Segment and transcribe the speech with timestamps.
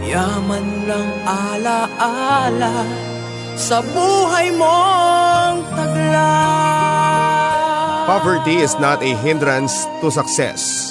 [0.00, 2.76] Yaman ng alaala
[3.52, 6.48] sa buhay mong taglay
[8.08, 10.90] Poverty is not a hindrance to success.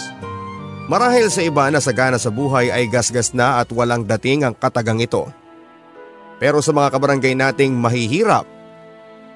[0.87, 5.03] Marahil sa iba na sagana sa buhay ay gasgas na at walang dating ang katagang
[5.03, 5.27] ito.
[6.39, 8.47] Pero sa mga kabarangay nating mahihirap,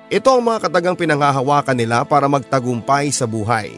[0.08, 3.76] ito ang mga katagang pinanghahawakan nila para magtagumpay sa buhay.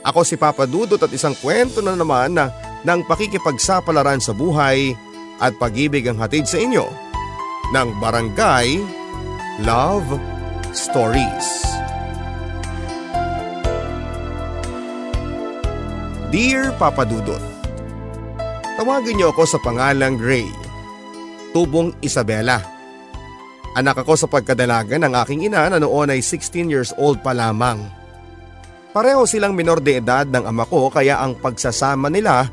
[0.00, 2.48] Ako si Papa Dudot at isang kwento na naman na
[2.84, 4.94] ng pakikipagsapalaran sa buhay
[5.38, 6.86] at pag-ibig ang hatid sa inyo
[7.74, 8.78] ng Barangay
[9.62, 10.18] Love
[10.70, 11.66] Stories.
[16.28, 17.58] Dear Papa Dudot,
[18.78, 20.46] Tawagin niyo ako sa pangalang Gray,
[21.50, 22.62] tubong Isabela.
[23.74, 27.82] Anak ako sa pagkadalaga ng aking ina na noon ay 16 years old pa lamang.
[28.94, 32.46] Pareho silang minor de edad ng ama ko kaya ang pagsasama nila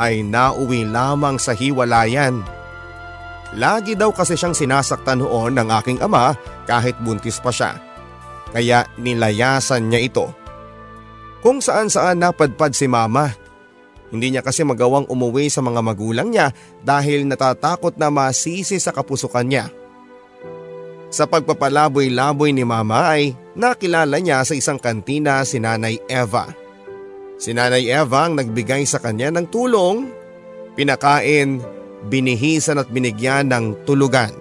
[0.00, 2.40] ay nauwi lamang sa hiwalayan.
[3.52, 6.32] Lagi daw kasi siyang sinasaktan noon ng aking ama
[6.64, 7.76] kahit buntis pa siya.
[8.50, 10.26] Kaya nilayasan niya ito.
[11.44, 13.30] Kung saan saan napadpad si mama.
[14.10, 16.50] Hindi niya kasi magawang umuwi sa mga magulang niya
[16.82, 19.70] dahil natatakot na masisi sa kapusukan niya.
[21.14, 26.59] Sa pagpapalaboy-laboy ni mama ay nakilala niya sa isang kantina si Nanay Eva.
[27.40, 30.12] Si Nanay Eva ang nagbigay sa kanya ng tulong,
[30.76, 31.64] pinakain,
[32.12, 34.36] binihisan at binigyan ng tulugan.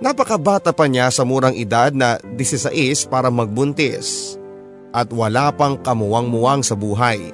[0.00, 4.40] Napakabata pa niya sa murang edad na 16 para magbuntis
[4.96, 7.28] at wala pang kamuwang-muwang sa buhay.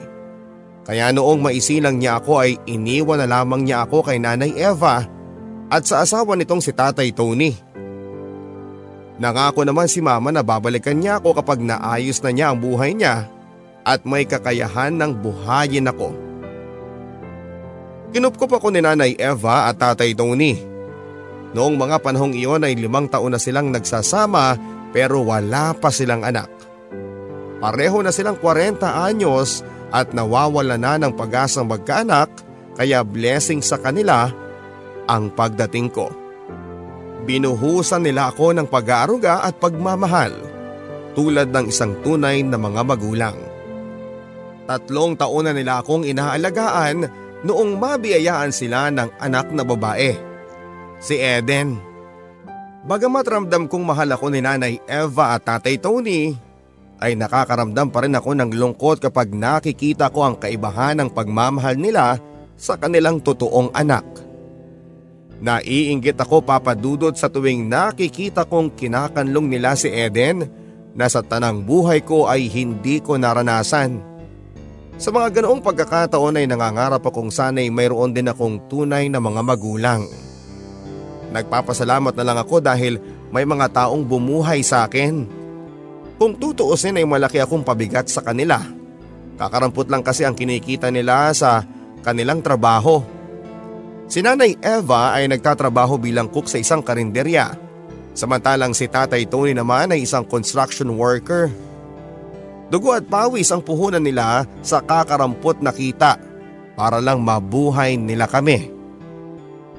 [0.82, 5.06] Kaya noong maisilang niya ako ay iniwan na lamang niya ako kay Nanay Eva
[5.70, 7.54] at sa asawa nitong si Tatay Tony.
[9.22, 13.35] Nangako naman si Mama na babalikan niya ako kapag naayos na niya ang buhay niya
[13.86, 16.10] at may kakayahan ng buhayin ako.
[18.10, 20.58] Kinupkop ako ni Nanay Eva at Tatay Tony.
[21.54, 24.58] Noong mga panahong iyon ay limang taon na silang nagsasama
[24.90, 26.50] pero wala pa silang anak.
[27.62, 29.62] Pareho na silang 40 anyos
[29.94, 32.28] at nawawala na ng pag-asang magkaanak
[32.74, 34.28] kaya blessing sa kanila
[35.06, 36.10] ang pagdating ko.
[37.24, 40.34] Binuhusan nila ako ng pag-aaruga at pagmamahal
[41.16, 43.45] tulad ng isang tunay na mga magulang.
[44.66, 47.06] Tatlong taon na nila akong inaalagaan
[47.46, 50.18] noong mabiyayaan sila ng anak na babae,
[50.98, 51.78] si Eden.
[52.86, 56.34] Bagamat ramdam kong mahal ako ni Nanay Eva at Tatay Tony,
[56.98, 62.16] ay nakakaramdam pa rin ako ng lungkot kapag nakikita ko ang kaibahan ng pagmamahal nila
[62.56, 64.06] sa kanilang totoong anak.
[65.36, 70.48] Naiinggit ako papadudot sa tuwing nakikita kong kinakanlong nila si Eden
[70.96, 74.15] na sa tanang buhay ko ay hindi ko naranasan.
[74.96, 80.08] Sa mga ganoong pagkakataon ay nangangarap akong sana'y mayroon din akong tunay na mga magulang.
[81.36, 82.96] Nagpapasalamat na lang ako dahil
[83.28, 85.28] may mga taong bumuhay sa akin.
[86.16, 88.56] Kung tutuusin ay malaki akong pabigat sa kanila.
[89.36, 91.60] Kakarampot lang kasi ang kinikita nila sa
[92.00, 93.04] kanilang trabaho.
[94.08, 97.52] Si Nanay Eva ay nagtatrabaho bilang cook sa isang karinderya.
[98.16, 101.52] Samantalang si Tatay Tony naman ay isang construction worker.
[102.66, 106.18] Dugo at pawis ang puhunan nila sa kakarampot na kita
[106.74, 108.74] para lang mabuhay nila kami.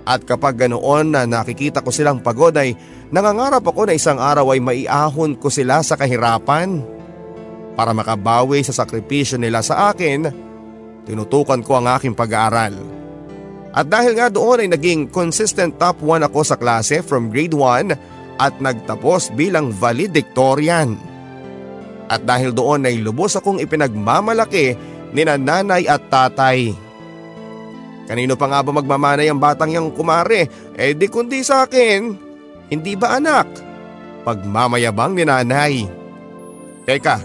[0.08, 2.80] At kapag ganoon na nakikita ko silang pagod ay
[3.12, 6.80] nangangarap ako na isang araw ay maiahon ko sila sa kahirapan.
[7.76, 10.32] Para makabawi sa sakripisyo nila sa akin,
[11.04, 12.74] tinutukan ko ang aking pag-aaral.
[13.76, 18.40] At dahil nga doon ay naging consistent top 1 ako sa klase from grade 1
[18.40, 21.17] at nagtapos bilang valedictorian.
[22.08, 24.76] At dahil doon ay lubos akong ipinagmamalaki
[25.12, 26.72] ni nanay at tatay.
[28.08, 30.48] Kanino pa nga ba magmamanay ang batang yang kumare?
[30.80, 32.16] Eh di kundi sa akin.
[32.72, 33.48] Hindi ba anak?
[34.24, 35.74] Pagmamayabang ni nanay.
[36.88, 37.20] Teka,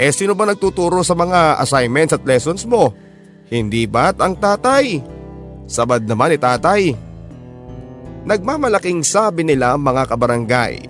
[0.00, 2.96] eh sino ba nagtuturo sa mga assignments at lessons mo?
[3.52, 5.04] Hindi ba't ang tatay?
[5.68, 6.82] Sabad naman ni tatay.
[8.24, 10.88] Nagmamalaking sabi nila mga kabarangay.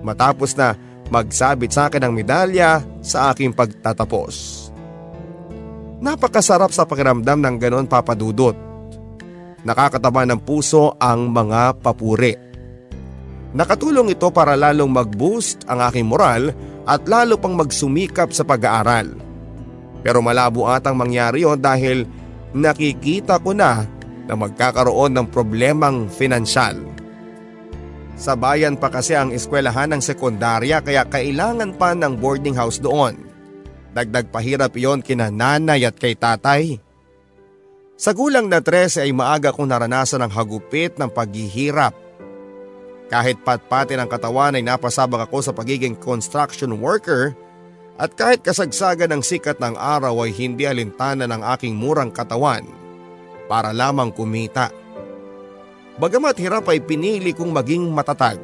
[0.00, 0.72] Matapos na
[1.10, 4.66] magsabit sa akin ng medalya sa aking pagtatapos.
[6.00, 8.70] Napakasarap sa pakiramdam ng ganon papadudot
[9.64, 12.34] nakakataba ng puso ang mga papuri.
[13.50, 16.54] Nakatulong ito para lalong mag-boost ang aking moral
[16.86, 19.10] at lalo pang magsumikap sa pag-aaral.
[20.00, 22.06] Pero malabo atang mangyari yon dahil
[22.54, 23.84] nakikita ko na
[24.30, 26.78] na magkakaroon ng problemang finansyal.
[28.20, 33.16] Sa bayan pa kasi ang eskwelahan ng sekundarya kaya kailangan pa ng boarding house doon.
[33.96, 36.76] Dagdag pahirap iyon kina nanay at kay tatay.
[37.96, 41.96] Sa gulang na 13 ay maaga kong naranasan ang hagupit ng paghihirap.
[43.08, 47.32] Kahit patpati ng katawan ay napasabak ako sa pagiging construction worker
[47.96, 52.68] at kahit kasagsagan ng sikat ng araw ay hindi alintana ng aking murang katawan
[53.48, 54.79] para lamang kumita.
[56.00, 58.40] Bagamat hirap ay pinili kong maging matatag.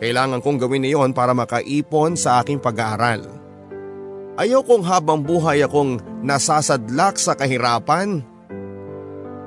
[0.00, 3.28] Kailangan kong gawin iyon para makaipon sa aking pag-aaral.
[4.40, 8.24] Ayokong habang buhay akong nasasadlak sa kahirapan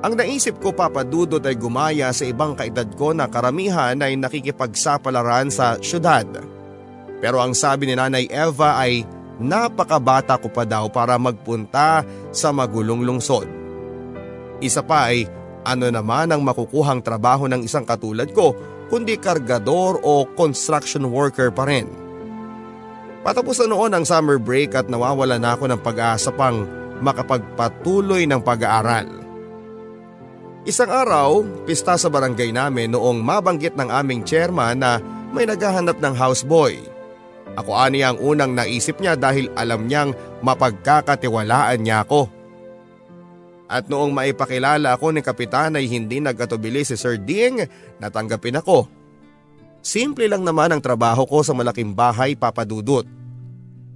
[0.06, 5.82] ang naisip ko papadudot ay gumaya sa ibang kaedad ko na karamihan ay nakikipagsapalaran sa
[5.82, 6.28] syudad.
[7.18, 9.02] Pero ang sabi ni Nanay Eva ay
[9.42, 13.50] napakabata ko pa daw para magpunta sa magulong lungsod.
[14.62, 15.26] Isa pa ay
[15.66, 18.54] ano naman ang makukuhang trabaho ng isang katulad ko
[18.86, 21.90] kundi kargador o construction worker pa rin.
[23.26, 26.62] Patapos na noon ang summer break at nawawala na ako ng pag-asa pang
[27.02, 29.10] makapagpatuloy ng pag-aaral.
[30.62, 35.02] Isang araw, pista sa barangay namin noong mabanggit ng aming chairman na
[35.34, 36.78] may naghahanap ng houseboy.
[37.58, 42.35] Ako ani ang unang naisip niya dahil alam niyang mapagkakatiwalaan niya ako.
[43.66, 47.66] At noong maipakilala ako ni Kapitan ay hindi nagkatubili si Sir Ding,
[47.98, 48.86] natanggapin ako.
[49.82, 53.06] Simple lang naman ang trabaho ko sa malaking bahay papadudot.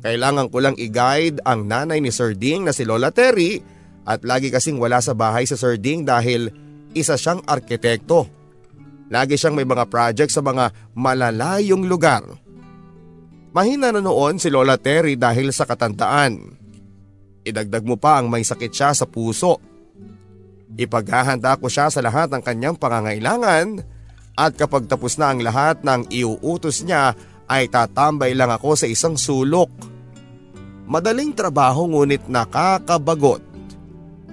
[0.00, 3.62] Kailangan ko lang i-guide ang nanay ni Sir Ding na si Lola Terry
[4.06, 6.50] at lagi kasing wala sa bahay sa Sir Ding dahil
[6.94, 8.26] isa siyang arkitekto.
[9.10, 12.22] Lagi siyang may mga project sa mga malalayong lugar.
[13.50, 16.59] Mahina na noon si Lola Terry dahil sa katandaan.
[17.50, 19.58] Idagdag mo pa ang may sakit siya sa puso.
[20.78, 23.82] Ipaghahanda ko siya sa lahat ng kanyang pangangailangan
[24.38, 27.12] at kapag tapos na ang lahat ng iuutos niya
[27.50, 29.68] ay tatambay lang ako sa isang sulok.
[30.86, 33.42] Madaling trabaho ngunit nakakabagot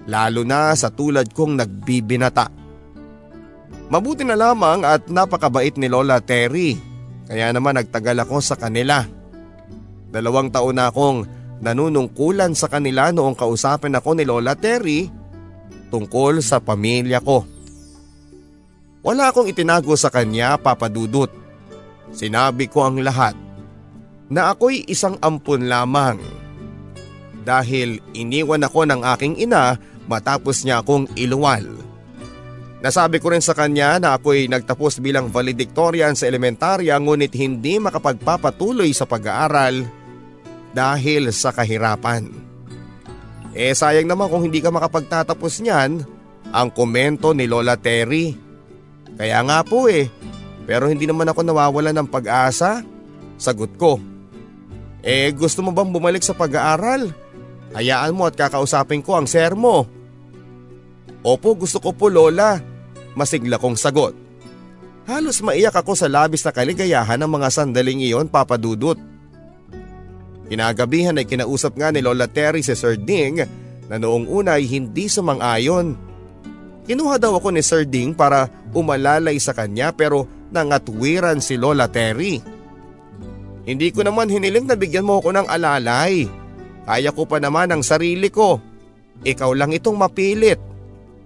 [0.07, 2.47] lalo na sa tulad kong nagbibinata.
[3.91, 6.75] Mabuti na lamang at napakabait ni Lola Terry,
[7.27, 9.03] kaya naman nagtagal ako sa kanila.
[10.11, 11.27] Dalawang taon na akong
[11.61, 15.09] nanunungkulan sa kanila noong kausapin ako ni Lola Terry
[15.89, 17.45] tungkol sa pamilya ko.
[19.01, 21.31] Wala akong itinago sa kanya papadudot.
[22.11, 23.35] Sinabi ko ang lahat
[24.27, 26.19] na ako'y isang ampun lamang.
[27.47, 29.79] Dahil iniwan ako ng aking ina
[30.11, 31.63] matapos niya akong iluwal.
[32.83, 38.91] Nasabi ko rin sa kanya na ako'y nagtapos bilang valedictorian sa elementarya ngunit hindi makapagpapatuloy
[38.91, 39.87] sa pag-aaral
[40.75, 42.27] dahil sa kahirapan.
[43.57, 46.05] Eh sayang naman kung hindi ka makapagtatapos niyan,
[46.53, 48.37] ang komento ni Lola Terry.
[49.17, 50.07] Kaya nga po eh,
[50.69, 52.85] pero hindi naman ako nawawala ng pag-asa.
[53.39, 53.97] Sagot ko.
[55.01, 57.09] Eh gusto mo bang bumalik sa pag-aaral?
[57.73, 59.87] Hayaan mo at kakausapin ko ang sir mo.
[61.25, 62.61] Opo gusto ko po lola,
[63.17, 64.13] masigla kong sagot.
[65.07, 68.99] Halos maiyak ako sa labis na kaligayahan ng mga sandaling iyon papadudot.
[70.47, 73.43] Kinagabihan ay kinausap nga ni Lola Terry si Sir Ding
[73.87, 75.95] na noong una ay hindi sumang-ayon.
[76.87, 80.23] Kinuha daw ako ni Sir Ding para umalalay sa kanya pero
[80.55, 82.39] nangatwiran si Lola Terry.
[83.67, 86.23] Hindi ko naman hiniling na bigyan mo ako ng alalay.
[86.87, 88.63] Kaya ko pa naman ang sarili ko.
[89.27, 90.55] Ikaw lang itong mapilit.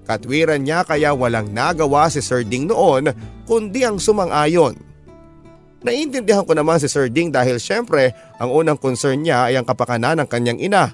[0.09, 3.13] Katwiran niya kaya walang nagawa si Sir Ding noon
[3.45, 4.90] kundi ang sumang-ayon.
[5.81, 10.21] Naiintindihan ko naman si Sir Ding dahil syempre ang unang concern niya ay ang kapakanan
[10.21, 10.93] ng kanyang ina.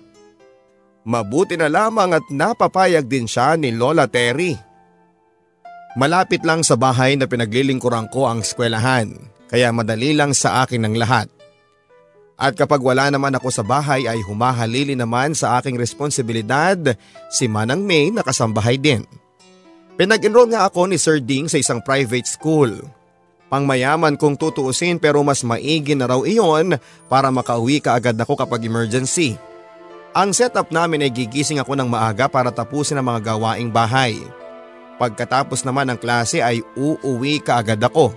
[1.07, 4.55] Mabuti na lamang at napapayag din siya ni Lola Terry.
[5.99, 9.11] Malapit lang sa bahay na pinaglilingkuran ko ang eskwelahan
[9.51, 11.27] kaya madali lang sa akin ang lahat.
[12.37, 16.77] At kapag wala naman ako sa bahay ay humahalili naman sa aking responsibilidad
[17.33, 19.01] si Manang May na kasambahay din.
[19.97, 22.77] Pinag-enroll nga ako ni Sir Ding sa isang private school.
[23.47, 26.75] Pangmayaman kung tutuusin pero mas maigi na raw iyon
[27.07, 29.39] para makauwi ka agad ako kapag emergency.
[30.11, 34.19] Ang setup namin ay gigising ako ng maaga para tapusin ang mga gawaing bahay.
[34.97, 38.11] Pagkatapos naman ng klase ay uuwi ka agad ako.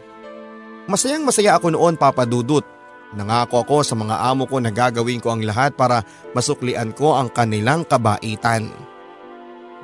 [0.91, 2.65] Masayang masaya ako noon papadudot
[3.11, 7.27] Nangako ako sa mga amo ko na gagawin ko ang lahat para masuklian ko ang
[7.27, 8.71] kanilang kabaitan.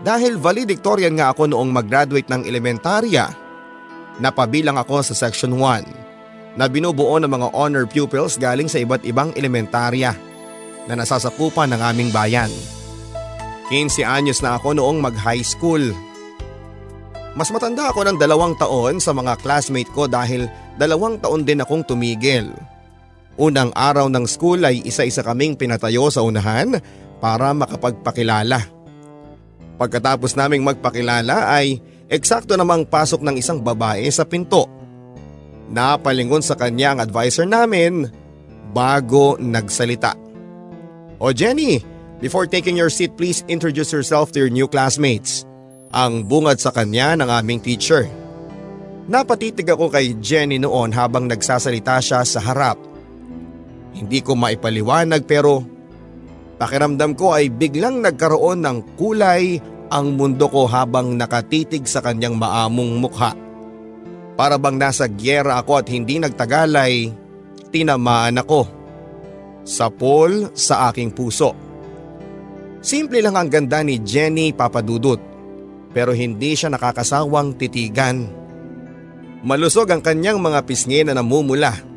[0.07, 3.26] Dahil valedictorian nga ako noong mag-graduate ng elementarya,
[4.23, 9.31] napabilang ako sa section 1 na binubuo ng mga honor pupils galing sa iba't ibang
[9.37, 10.17] elementarya
[10.89, 12.49] na nasasakupan ng aming bayan.
[13.69, 15.83] 15 anyos na ako noong mag-high school.
[17.37, 20.49] Mas matanda ako ng dalawang taon sa mga classmate ko dahil
[20.81, 22.49] dalawang taon din akong tumigil.
[23.37, 26.81] Unang araw ng school ay isa-isa kaming pinatayo sa unahan
[27.21, 28.65] para makapagpakilala.
[29.77, 31.77] Pagkatapos naming magpakilala ay
[32.13, 34.67] eksakto namang pasok ng isang babae sa pinto.
[35.67, 38.07] Napalingon sa kanya ang advisor namin
[38.71, 40.15] bago nagsalita.
[41.19, 41.83] O Jenny,
[42.23, 45.43] before taking your seat please introduce yourself to your new classmates.
[45.91, 48.07] Ang bungad sa kanya ng aming teacher.
[49.07, 52.77] Napatitig ako kay Jenny noon habang nagsasalita siya sa harap
[53.97, 55.65] hindi ko maipaliwanag pero
[56.61, 59.57] pakiramdam ko ay biglang nagkaroon ng kulay
[59.90, 63.33] ang mundo ko habang nakatitig sa kanyang maamong mukha.
[64.37, 67.11] Para bang nasa gyera ako at hindi nagtagal ay
[67.73, 68.69] tinamaan ako.
[69.66, 71.57] Sa pool sa aking puso.
[72.85, 75.19] Simple lang ang ganda ni Jenny Papadudut
[75.90, 78.28] pero hindi siya nakakasawang titigan.
[79.43, 81.97] Malusog ang kanyang mga pisngi na namumula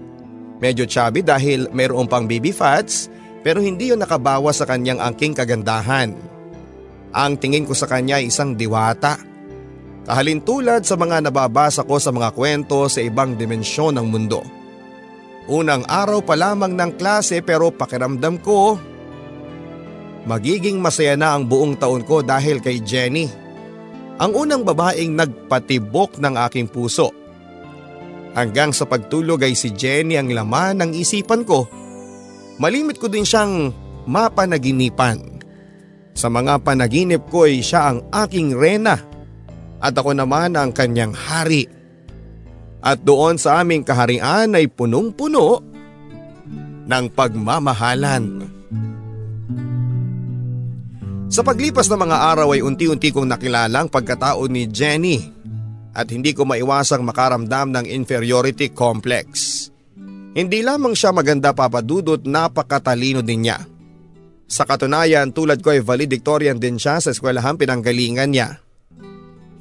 [0.60, 3.08] Medyo chubby dahil mayroon pang baby fats
[3.40, 6.12] pero hindi yun nakabawa sa kanyang angking kagandahan.
[7.14, 9.18] Ang tingin ko sa kanya ay isang diwata.
[10.06, 14.42] Kahalintulad sa mga nababasa ko sa mga kwento sa ibang dimensyon ng mundo.
[15.50, 18.78] Unang araw pa lamang ng klase pero pakiramdam ko
[20.30, 23.26] magiging masaya na ang buong taon ko dahil kay Jenny.
[24.22, 27.10] Ang unang babaeng nagpatibok ng aking puso.
[28.38, 31.66] Hanggang sa pagtulog ay si Jenny ang laman ng isipan ko.
[32.62, 33.74] Malimit ko din siyang
[34.06, 35.39] mapanaginipan.
[36.20, 39.00] Sa mga panaginip ko ay siya ang aking rena
[39.80, 41.64] at ako naman ang kanyang hari.
[42.84, 45.64] At doon sa aming kaharian ay punong-puno
[46.92, 48.24] ng pagmamahalan.
[51.32, 55.24] Sa paglipas ng mga araw ay unti-unti kong nakilala ang pagkatao ni Jenny
[55.96, 59.72] at hindi ko maiwasang makaramdam ng inferiority complex.
[60.36, 63.79] Hindi lamang siya maganda papadudot, napakatalino din niya.
[64.50, 68.58] Sa katunayan tulad ko ay valedictorian din siya sa eskwelahan pinanggalingan niya.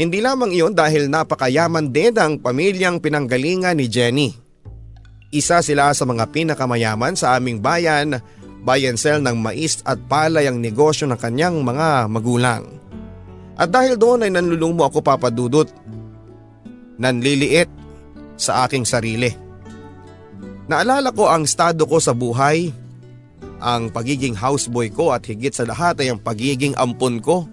[0.00, 4.30] Hindi lamang iyon dahil napakayaman din ang pamilyang pinanggalingan ni Jenny.
[5.28, 8.16] Isa sila sa mga pinakamayaman sa aming bayan,
[8.64, 12.64] bayan sell ng mais at palay ang negosyo ng kanyang mga magulang.
[13.60, 15.68] At dahil doon ay nanlulumo ako papadudot
[16.96, 17.68] nanliliit
[18.38, 19.30] sa aking sarili.
[20.70, 22.70] Naalala ko ang estado ko sa buhay,
[23.58, 27.46] ang pagiging houseboy ko at higit sa lahat ay ang pagiging ampon ko.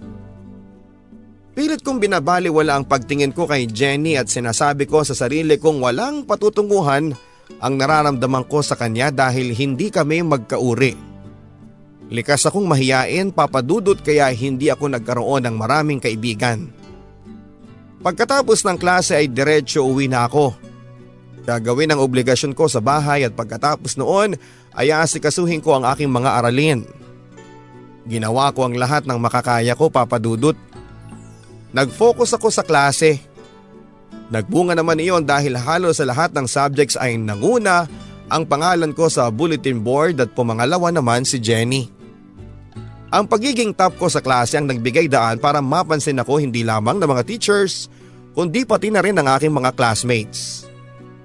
[1.55, 6.27] Pilit kong binabaliwala ang pagtingin ko kay Jenny at sinasabi ko sa sarili kong walang
[6.27, 7.15] patutunguhan
[7.63, 11.15] ang nararamdaman ko sa kanya dahil hindi kami magkauri.
[12.11, 16.69] Likas akong mahiyain papadudot kaya hindi ako nagkaroon ng maraming kaibigan.
[18.05, 20.53] Pagkatapos ng klase ay diretsyo uwi na ako.
[21.45, 24.37] Gagawin ang obligasyon ko sa bahay at pagkatapos noon
[24.75, 26.83] ay aasikasuhin ko ang aking mga aralin.
[28.05, 30.53] Ginawa ko ang lahat ng makakaya ko papadudot.
[31.73, 33.17] Nag-focus ako sa klase.
[34.29, 37.89] Nagbunga naman iyon dahil halos sa lahat ng subjects ay nanguna
[38.29, 41.89] ang pangalan ko sa bulletin board at pumangalawa naman si Jenny.
[43.13, 47.09] Ang pagiging top ko sa klase ang nagbigay daan para mapansin ako hindi lamang ng
[47.09, 47.87] mga teachers
[48.33, 50.64] kundi pati na rin ng aking mga classmates.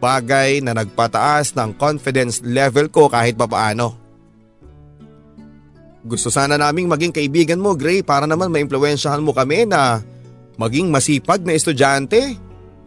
[0.01, 4.01] Bagay na nagpataas ng confidence level ko kahit papaano.
[6.01, 10.01] Gusto sana naming maging kaibigan mo Gray para naman maimpluwensyahan mo kami na
[10.57, 12.41] maging masipag na estudyante.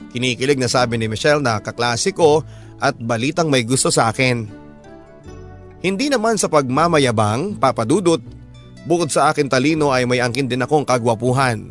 [0.10, 2.42] Kinikilig na sabi ni Michelle na kaklase ko
[2.82, 4.50] at balitang may gusto sa akin.
[5.86, 8.22] Hindi naman sa pagmamayabang, papadudot,
[8.90, 11.70] bukod sa akin talino ay may angkin din akong kagwapuhan.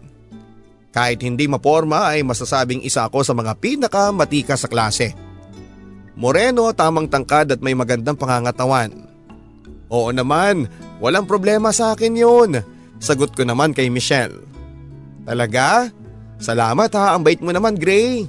[0.93, 5.32] Kahit hindi maporma ay masasabing isa ako sa mga pinakamatika sa klase.
[6.13, 8.93] Moreno, tamang tangkad at may magandang pangangatawan.
[9.93, 10.69] Oo naman,
[11.01, 12.51] walang problema sa akin yun.
[13.01, 14.45] Sagot ko naman kay Michelle.
[15.25, 15.89] Talaga?
[16.43, 18.29] Salamat ha, ang bait mo naman Gray.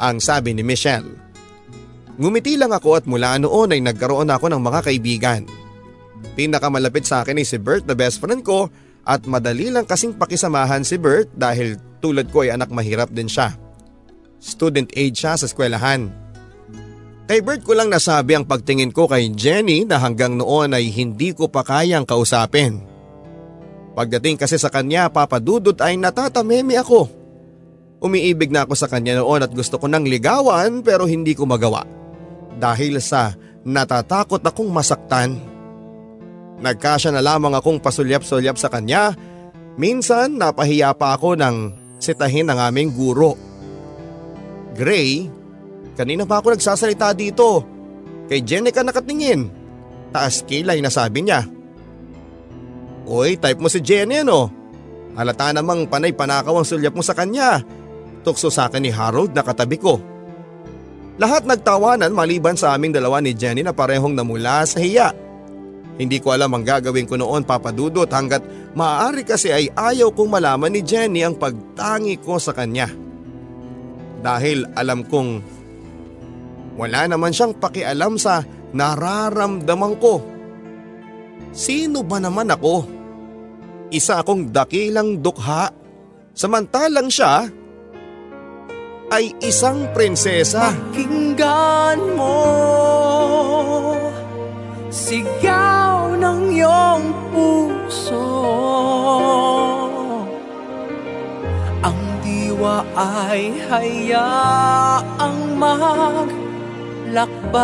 [0.00, 1.20] Ang sabi ni Michelle.
[2.20, 5.42] Ngumiti lang ako at mula noon ay nagkaroon ako ng mga kaibigan.
[6.36, 8.68] Pinakamalapit sa akin ay si Bert na best friend ko
[9.08, 13.56] at madali lang kasing pakisamahan si Bert dahil tulad ko ay anak mahirap din siya.
[14.40, 16.12] Student age siya sa eskwelahan.
[17.30, 21.30] Kay Bert ko lang nasabi ang pagtingin ko kay Jenny na hanggang noon ay hindi
[21.30, 22.82] ko pa kayang kausapin.
[23.94, 27.06] Pagdating kasi sa kanya papadudot ay natatameme ako.
[28.02, 31.86] Umiibig na ako sa kanya noon at gusto ko nang ligawan pero hindi ko magawa.
[32.58, 35.38] Dahil sa natatakot akong masaktan.
[36.58, 39.14] Nagkasya na lamang akong pasulyap-sulyap sa kanya.
[39.78, 43.38] Minsan napahiya pa ako ng sitahin ng aming guro.
[44.74, 45.30] Gray,
[46.00, 47.60] kanina pa ako nagsasalita dito.
[48.32, 49.52] Kay Jenica nakatingin.
[50.08, 51.44] Taas kilay na sabi niya.
[53.04, 54.48] Uy, type mo si Jenny ano?
[55.12, 57.60] Halata namang panay panakaw ang sulyap mo sa kanya.
[58.24, 60.00] Tukso sa akin ni Harold na katabi ko.
[61.20, 65.12] Lahat nagtawanan maliban sa aming dalawa ni Jenny na parehong namula sa hiya.
[66.00, 68.40] Hindi ko alam ang gagawin ko noon papadudot hanggat
[68.72, 72.88] maaari kasi ay ayaw kong malaman ni Jenny ang pagtangi ko sa kanya.
[74.24, 75.59] Dahil alam kong
[76.78, 80.22] wala naman siyang pakialam sa nararamdaman ko.
[81.50, 82.86] Sino ba naman ako?
[83.90, 85.74] Isa akong dakilang dukha.
[86.30, 87.50] Samantalang siya
[89.10, 90.70] ay isang prinsesa.
[90.70, 92.38] Pakinggan mo
[94.90, 98.26] Sigaw ng iyong puso
[101.82, 105.40] Ang diwa ay hayaang
[107.10, 107.58] maglakbay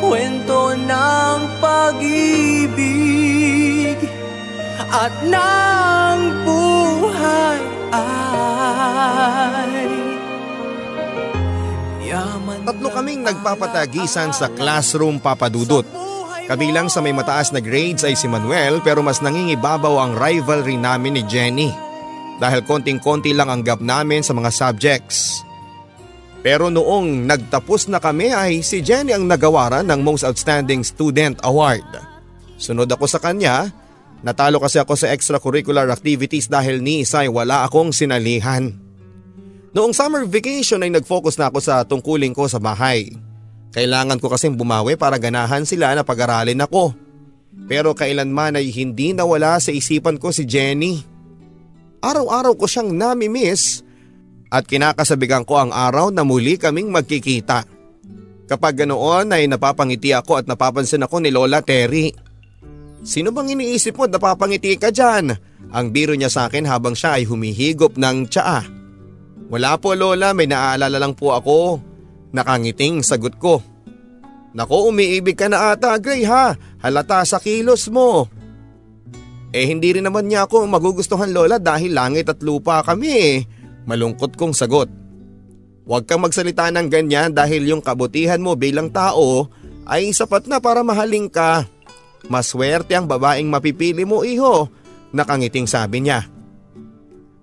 [0.00, 2.80] Kwento ng pag-ibig
[4.90, 7.60] at ng buhay
[7.92, 9.84] ay
[12.08, 15.84] yaman Tatlo kaming nagpapatagisan sa classroom papadudot.
[16.50, 21.20] Kabilang sa may mataas na grades ay si Manuel pero mas nangingibabaw ang rivalry namin
[21.20, 21.70] ni Jenny.
[22.40, 25.49] Dahil konting-konti lang ang gap namin sa mga subjects.
[26.40, 31.84] Pero noong nagtapos na kami ay si Jenny ang nagawaran ng Most Outstanding Student Award.
[32.56, 33.68] Sunod ako sa kanya,
[34.24, 38.72] natalo kasi ako sa extracurricular activities dahil ni isa ay wala akong sinalihan.
[39.76, 43.12] Noong summer vacation ay nag-focus na ako sa tungkulin ko sa bahay.
[43.70, 46.96] Kailangan ko kasing bumawi para ganahan sila na pag-aralin ako.
[47.70, 51.04] Pero kailanman ay hindi nawala sa isipan ko si Jenny.
[52.00, 53.84] Araw-araw ko siyang nami-miss
[54.50, 57.62] at kinakasabigan ko ang araw na muli kaming magkikita.
[58.50, 62.10] Kapag ganoon ay napapangiti ako at napapansin ako ni Lola Terry.
[63.06, 65.30] Sino bang iniisip mo napapangiti ka dyan?
[65.70, 68.66] Ang biro niya sa akin habang siya ay humihigop ng tsaa.
[69.54, 71.78] Wala po Lola, may naaalala lang po ako.
[72.34, 73.62] Nakangiting sagot ko.
[74.50, 78.26] Nako umiibig ka na ata Gray ha, halata sa kilos mo.
[79.54, 83.38] Eh hindi rin naman niya ako magugustuhan Lola dahil langit at lupa kami eh.
[83.90, 84.86] Malungkot kong sagot.
[85.82, 89.50] Huwag kang magsalita ng ganyan dahil yung kabutihan mo bilang tao
[89.90, 91.66] ay sapat na para mahaling ka.
[92.30, 94.70] Maswerte ang babaeng mapipili mo iho,
[95.10, 96.30] nakangiting sabi niya.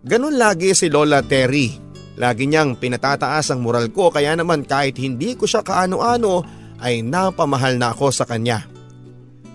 [0.08, 1.76] Ganon lagi si Lola Terry.
[2.16, 6.48] Lagi niyang pinatataas ang moral ko kaya naman kahit hindi ko siya kaano-ano
[6.80, 8.64] ay napamahal na ako sa kanya.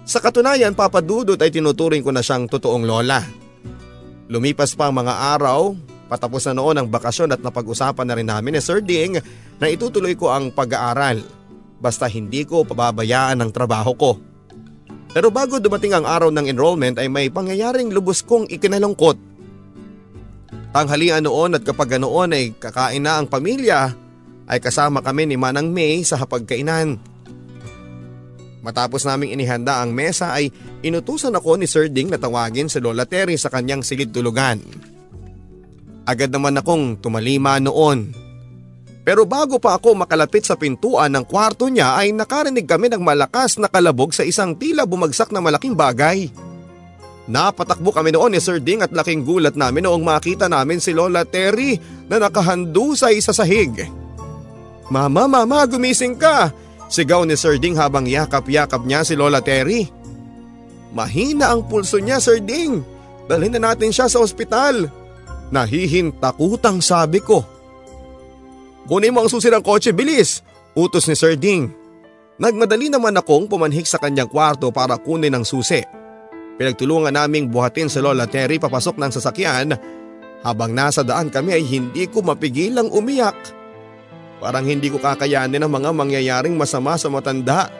[0.04, 3.24] Sa katunayan papadudot ay tinuturing ko na siyang totoong lola.
[4.28, 5.72] Lumipas pa ang mga araw,
[6.12, 9.16] patapos na noon ang bakasyon at napag-usapan na rin namin ni Sir Ding
[9.56, 11.24] na itutuloy ko ang pag-aaral.
[11.80, 14.20] Basta hindi ko pababayaan ang trabaho ko.
[15.16, 19.16] Pero bago dumating ang araw ng enrollment ay may pangyayaring lubos kong ikinalungkot.
[20.76, 23.96] Tanghalian noon at kapag noon ay kakain na ang pamilya,
[24.52, 27.00] ay kasama kami ni Manang May sa hapagkainan.
[28.60, 30.52] Matapos naming inihanda ang mesa ay
[30.84, 34.91] inutusan ako ni Sir Ding na tawagin si Lola Terry sa kanyang silid tulugan.
[36.02, 38.10] Agad naman akong tumalima noon.
[39.02, 43.58] Pero bago pa ako makalapit sa pintuan ng kwarto niya ay nakarinig kami ng malakas
[43.58, 46.30] na kalabog sa isang tila bumagsak na malaking bagay.
[47.26, 51.22] Napatakbo kami noon ni Sir Ding at laking gulat namin noong makita namin si Lola
[51.22, 51.78] Terry
[52.10, 53.86] na nakahandu sa isa sahig.
[54.90, 56.50] Mama, mama, gumising ka!
[56.90, 59.86] Sigaw ni Sir Ding habang yakap-yakap niya si Lola Terry.
[60.92, 62.84] Mahina ang pulso niya Sir Ding.
[63.26, 65.01] Dalhin na natin siya sa ospital.
[65.52, 67.44] Nahihintakutang sabi ko.
[68.88, 70.40] Kunin mo ang susi ng kotse, bilis!
[70.72, 71.68] Utos ni Sir Ding.
[72.40, 75.84] Nagmadali naman akong pumanhik sa kanyang kwarto para kunin ang susi.
[76.56, 79.68] Pinagtulungan naming buhatin si Lola Terry papasok ng sasakyan.
[80.40, 83.36] Habang nasa daan kami ay hindi ko mapigilang umiyak.
[84.42, 87.70] Parang hindi ko kakayanin ang mga mangyayaring masama sa matanda.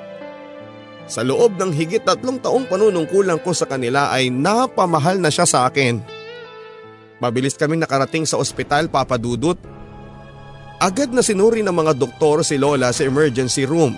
[1.11, 5.67] Sa loob ng higit tatlong taong panunungkulan ko sa kanila ay napamahal na siya sa
[5.67, 6.22] akin.
[7.23, 9.55] Mabilis kaming nakarating sa ospital papadudot.
[10.83, 13.95] Agad na sinuri ng mga doktor si Lola sa emergency room.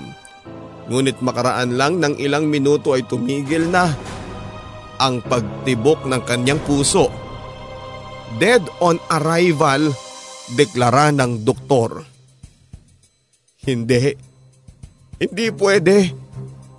[0.93, 3.89] Ngunit makaraan lang ng ilang minuto ay tumigil na
[5.01, 7.09] ang pagtibok ng kanyang puso.
[8.37, 9.89] Dead on arrival,
[10.53, 12.05] deklara ng doktor.
[13.65, 14.13] Hindi.
[15.17, 16.13] Hindi pwede.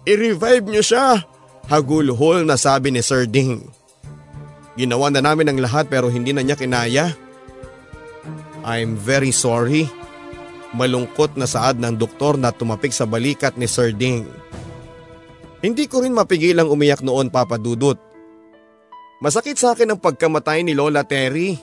[0.06, 1.26] I-revive niyo siya.
[1.66, 3.66] Hagulhol na sabi ni Sir Ding.
[4.76, 7.16] Ginawa na namin ang lahat pero hindi na niya kinaya.
[8.68, 9.88] I'm very sorry.
[10.76, 14.28] Malungkot na saad ng doktor na tumapik sa balikat ni Sir Ding.
[15.64, 17.96] Hindi ko rin mapigilang umiyak noon papadudot.
[19.24, 21.56] Masakit sa akin ang pagkamatay ni Lola Terry.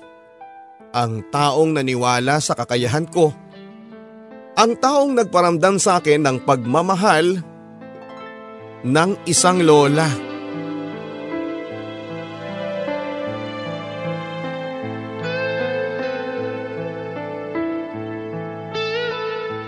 [0.97, 3.33] Ang taong naniwala sa kakayahan ko
[4.53, 7.41] ang taong nagparamdam sa akin ng pagmamahal
[8.85, 10.32] ng isang lola.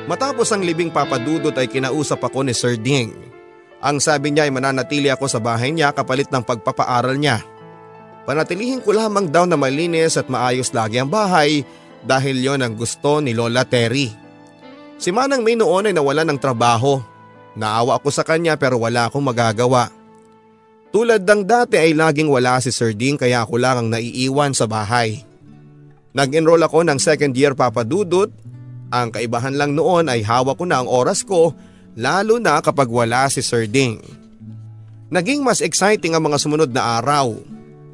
[0.05, 3.17] Matapos ang libing papadudot ay kinausap ako ni Sir Ding.
[3.81, 7.41] Ang sabi niya ay mananatili ako sa bahay niya kapalit ng pagpapaaral niya.
[8.29, 11.65] Panatilihin ko lamang daw na malinis at maayos lagi ang bahay
[12.05, 14.13] dahil yon ang gusto ni Lola Terry.
[15.01, 17.01] Si Manang May noon ay nawalan ng trabaho.
[17.57, 19.89] Naawa ako sa kanya pero wala akong magagawa.
[20.93, 24.69] Tulad ng dati ay laging wala si Sir Ding kaya ako lang ang naiiwan sa
[24.69, 25.25] bahay.
[26.15, 28.31] Nag-enroll ako ng second year papadudot.
[28.95, 31.51] Ang kaibahan lang noon ay hawak ko na ang oras ko
[31.99, 33.99] lalo na kapag wala si Sir Ding.
[35.11, 37.35] Naging mas exciting ang mga sumunod na araw.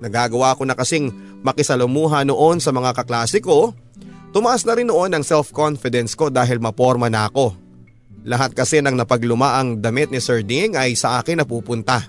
[0.05, 1.09] Nagagawa ko na kasing
[1.41, 3.73] makisalamuha noon sa mga kaklase ko
[4.31, 7.51] Tumaas na rin noon ang self-confidence ko dahil maporma na ako.
[8.23, 12.07] Lahat kasi ng napaglumaang damit ni Sir Ding ay sa akin napupunta.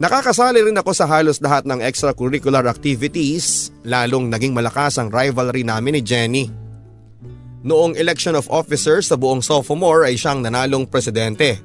[0.00, 6.00] Nakakasali rin ako sa halos lahat ng extracurricular activities, lalong naging malakas ang rivalry namin
[6.00, 6.44] ni Jenny.
[7.60, 11.60] Noong election of officers sa buong sophomore ay siyang nanalong presidente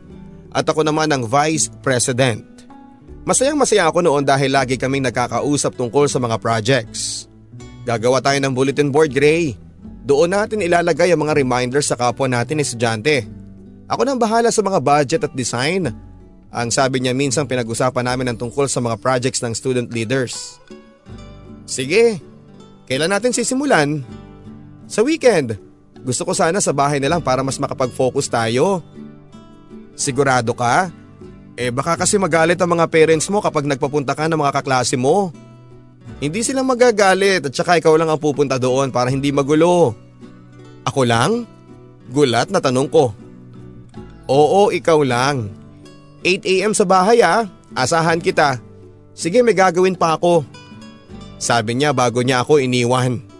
[0.51, 2.43] at ako naman ang vice president.
[3.23, 7.31] Masayang masaya ako noon dahil lagi kaming nagkakausap tungkol sa mga projects.
[7.87, 9.55] Gagawa tayo ng bulletin board, Gray.
[10.05, 13.25] Doon natin ilalagay ang mga reminders sa kapwa natin estudyante.
[13.89, 15.89] Ako nang bahala sa mga budget at design.
[16.53, 20.61] Ang sabi niya minsan pinag-usapan namin ang tungkol sa mga projects ng student leaders.
[21.65, 22.21] Sige,
[22.85, 24.05] kailan natin sisimulan?
[24.85, 25.64] Sa weekend.
[26.05, 28.85] Gusto ko sana sa bahay na lang para mas makapag-focus tayo.
[29.97, 30.93] Sigurado ka?
[31.57, 35.33] Eh baka kasi magalit ang mga parents mo kapag nagpapunta ka ng mga kaklase mo.
[36.21, 39.97] Hindi sila magagalit at saka ikaw lang ang pupunta doon para hindi magulo.
[40.85, 41.49] Ako lang?
[42.13, 43.09] Gulat na tanong ko.
[44.29, 45.49] Oo, ikaw lang.
[46.21, 48.61] 8am sa bahay ah, asahan kita.
[49.17, 50.45] Sige may gagawin pa ako.
[51.41, 53.34] Sabi niya bago niya ako iniwan.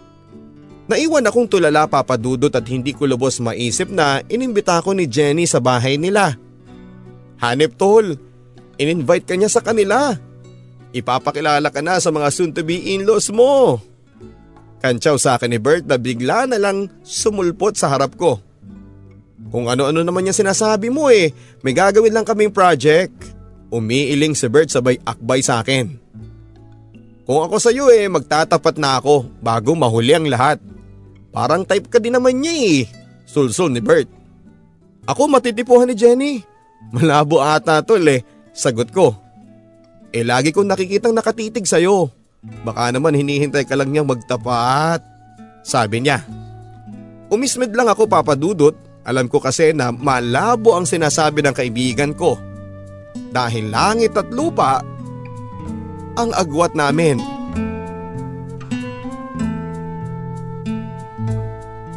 [0.86, 5.58] Naiwan akong tulala papadudot at hindi ko lubos maisip na inimbita ko ni Jenny sa
[5.58, 6.38] bahay nila.
[7.42, 8.14] Hanep tol,
[8.78, 10.14] in-invite ka niya sa kanila.
[10.94, 13.82] Ipapakilala ka na sa mga soon-to-be in-laws mo.
[14.78, 18.38] Kantsaw sa akin ni Bert na bigla na lang sumulpot sa harap ko.
[19.50, 21.34] Kung ano-ano naman niya sinasabi mo eh,
[21.66, 23.34] may gagawin lang kaming project.
[23.74, 25.98] Umiiling si Bert sabay akbay sa akin.
[27.26, 30.62] Kung ako sa iyo eh, magtatapat na ako bago mahuli ang lahat.
[31.30, 32.80] Parang type ka din naman niya eh.
[33.26, 34.08] Sulsul ni Bert.
[35.06, 36.34] Ako matitipuhan ni Jenny.
[36.90, 38.22] Malabo ata tol eh.
[38.56, 39.14] Sagot ko.
[40.14, 42.08] Eh lagi kong nakikitang nakatitig sa'yo.
[42.62, 45.02] Baka naman hinihintay ka lang niyang magtapat.
[45.66, 46.22] Sabi niya.
[47.28, 48.74] Umismid lang ako papadudot.
[49.06, 52.38] Alam ko kasi na malabo ang sinasabi ng kaibigan ko.
[53.30, 54.82] Dahil langit at lupa
[56.16, 57.35] ang agwat namin.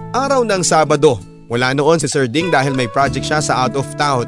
[0.09, 3.85] Araw ng Sabado, wala noon si Sir Ding dahil may project siya sa out of
[3.93, 4.25] town.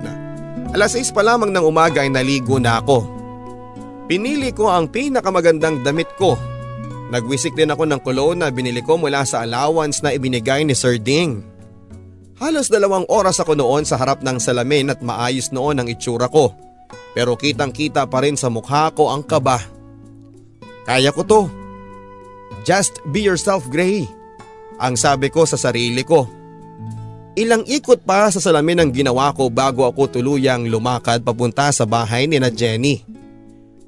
[0.78, 3.02] Alas 6 pa lamang ng umaga ay naligo na ako.
[4.06, 6.38] Pinili ko ang pinakamagandang damit ko.
[7.10, 11.02] Nagwisik din ako ng cologne na binili ko mula sa allowance na ibinigay ni Sir
[11.02, 11.42] Ding.
[12.38, 16.54] Halos dalawang oras ako noon sa harap ng salamin at maayos noon ang itsura ko.
[17.18, 19.58] Pero kitang kita pa rin sa mukha ko ang kaba.
[20.86, 21.42] Kaya ko to.
[22.70, 24.21] Just be yourself, Gray.
[24.82, 26.26] Ang sabi ko sa sarili ko.
[27.38, 32.26] Ilang ikot pa sa salamin ang ginawa ko bago ako tuluyang lumakad papunta sa bahay
[32.26, 33.06] ni na Jenny.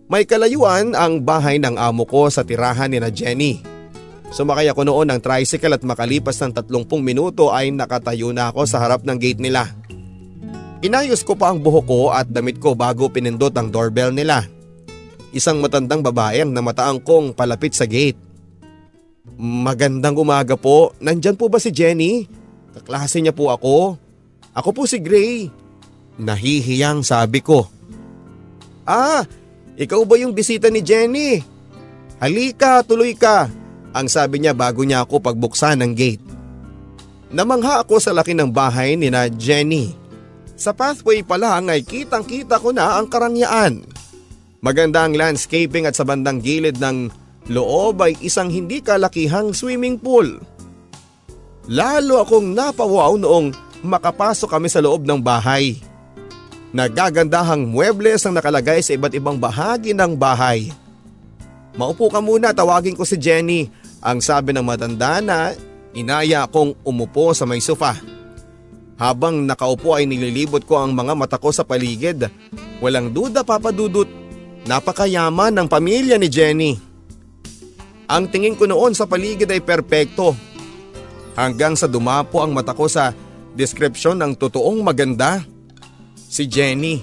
[0.06, 3.66] May kalayuan ang bahay ng amo ko sa tirahan ni na Jenny.
[4.30, 8.78] Sumakay ako noon ng tricycle at makalipas ng 30 minuto ay nakatayo na ako sa
[8.78, 9.74] harap ng gate nila.
[10.86, 14.46] Inayos ko pa ang buhok ko at damit ko bago pinindot ang doorbell nila.
[15.34, 18.20] Isang matandang babae ang namataang kong palapit sa gate.
[19.44, 20.94] Magandang umaga po.
[21.00, 22.28] Nandyan po ba si Jenny?
[22.76, 23.98] Kaklase niya po ako.
[24.54, 25.50] Ako po si Gray.
[26.20, 27.66] Nahihiyang sabi ko.
[28.86, 29.26] Ah,
[29.80, 31.42] ikaw ba yung bisita ni Jenny?
[32.22, 33.50] Halika, tuloy ka.
[33.96, 36.26] Ang sabi niya bago niya ako pagbuksan ng gate.
[37.34, 39.96] Namangha ako sa laki ng bahay ni na Jenny.
[40.54, 43.82] Sa pathway pa lang ay kitang kita ko na ang karangyaan.
[44.62, 50.40] Maganda ang landscaping at sa bandang gilid ng loob ay isang hindi kalakihang swimming pool.
[51.68, 55.80] Lalo akong napawaw noong makapasok kami sa loob ng bahay.
[56.74, 60.74] Nagagandahang muebles ang nakalagay sa iba't ibang bahagi ng bahay.
[61.78, 63.70] Maupo ka muna, tawagin ko si Jenny.
[64.04, 65.54] Ang sabi ng matanda na
[65.96, 67.96] inaya akong umupo sa may sofa.
[68.98, 72.30] Habang nakaupo ay nililibot ko ang mga mata ko sa paligid.
[72.84, 74.10] Walang duda papadudot,
[74.66, 76.93] napakayaman ng pamilya ni Jenny.
[78.14, 80.38] Ang tingin ko noon sa paligid ay perpekto
[81.34, 83.10] hanggang sa dumapo ang mata ko sa
[83.58, 85.42] deskripsyon ng totoong maganda.
[86.14, 87.02] Si Jenny.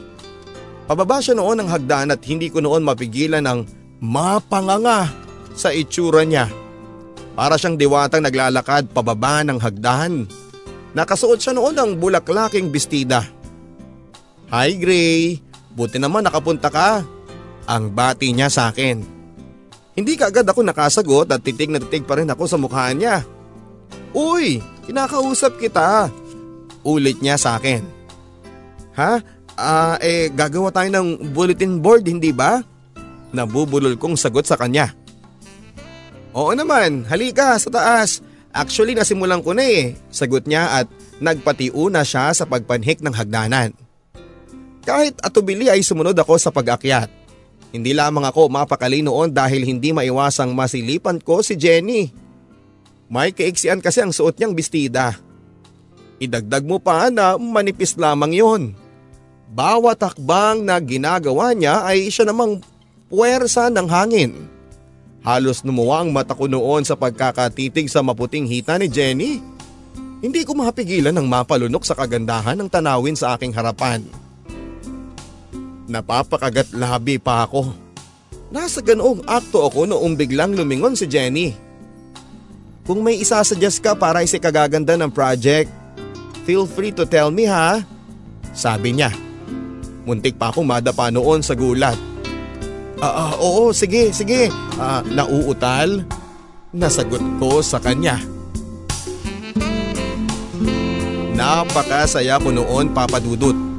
[0.87, 3.67] Pababa siya noon ng hagdan at hindi ko noon mapigilan ang
[3.99, 5.11] mapanganga
[5.55, 6.47] sa itsura niya.
[7.35, 10.31] Para siyang diwatang naglalakad pababa ng hagdan.
[10.95, 13.27] Nakasuot siya noon ng bulaklaking bestida.
[14.51, 15.43] Hi Gray,
[15.75, 17.03] buti naman nakapunta ka.
[17.67, 19.20] Ang bati niya sa akin.
[20.01, 23.21] Hindi kaagad ako nakasagot at titig na titig pa rin ako sa mukha niya.
[24.17, 26.09] Uy, kinakausap kita.
[26.81, 27.85] Ulit niya sa akin.
[28.97, 29.21] Ha?
[29.61, 32.65] Ah, eh gagawa tayo ng bulletin board, hindi ba?
[33.37, 34.97] Nabubulol kong sagot sa kanya.
[36.33, 38.25] Oo naman, halika sa taas.
[38.57, 40.89] Actually nasimulan ko na eh, sagot niya at
[41.21, 43.77] nagpatiuna siya sa pagpanhik ng hagdanan.
[44.81, 47.20] Kahit atubili ay sumunod ako sa pag-akyat.
[47.71, 52.11] Hindi lamang ako mapakali noon dahil hindi maiwasang masilipan ko si Jenny.
[53.07, 55.19] May kaiksian kasi ang suot niyang bestida.
[56.19, 58.63] Idagdag mo pa na manipis lamang yon.
[59.51, 62.63] Bawat hakbang na ginagawa niya ay siya namang
[63.11, 64.33] puwersa ng hangin.
[65.27, 69.33] Halos numuwa ang mata ko noon sa pagkakatitig sa maputing hita ni Jenny.
[70.21, 74.05] Hindi ko mapigilan ng mapalunok sa kagandahan ng tanawin sa aking harapan.
[75.91, 77.75] Napapakagat labi pa ako.
[78.55, 81.51] Nasa ganoong akto ako noong biglang lumingon si Jenny.
[82.87, 85.67] Kung may isasuggest ka para isikagaganda ng project,
[86.47, 87.83] feel free to tell me ha.
[88.55, 89.11] Sabi niya.
[90.07, 91.99] Muntik pa akong madapa noon sa gulat.
[93.03, 94.47] Ah, uh, oo, sige, sige.
[94.79, 96.07] Uh, nauutal?
[96.71, 98.23] Nasagot ko sa kanya.
[101.35, 103.70] Napakasaya ko noon papadudot.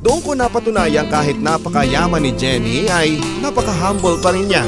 [0.00, 4.64] Doon ko napatunayan kahit napakayaman ni Jenny ay napaka-humble pa rin niya.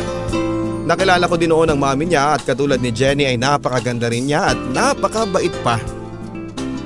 [0.85, 4.53] Nakilala ko din noon ang mami niya at katulad ni Jenny ay napakaganda rin niya
[4.53, 5.81] at napakabait pa.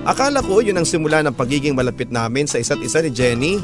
[0.06, 3.58] Akala ko yun ang simula ng pagiging malapit namin sa isa't isa ni Jenny.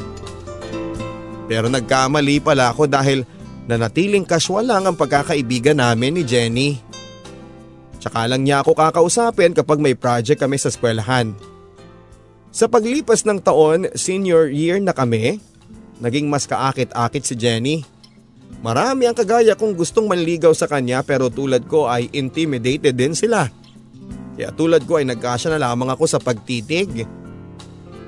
[1.47, 3.23] Pero nagkamali pala ako dahil
[3.71, 6.75] nanatiling kaswal lang ang pagkakaibigan namin ni Jenny.
[8.03, 11.52] Tsaka lang niya ako kakausapin kapag may project kami sa eskwelahan.
[12.53, 15.41] Sa paglipas ng taon, senior year na kami,
[15.97, 17.81] naging mas kaakit-akit si Jenny.
[18.61, 23.49] Marami ang kagaya kong gustong manligaw sa kanya pero tulad ko ay intimidated din sila.
[24.37, 27.09] Kaya tulad ko ay nagkasya na lamang ako sa pagtitig.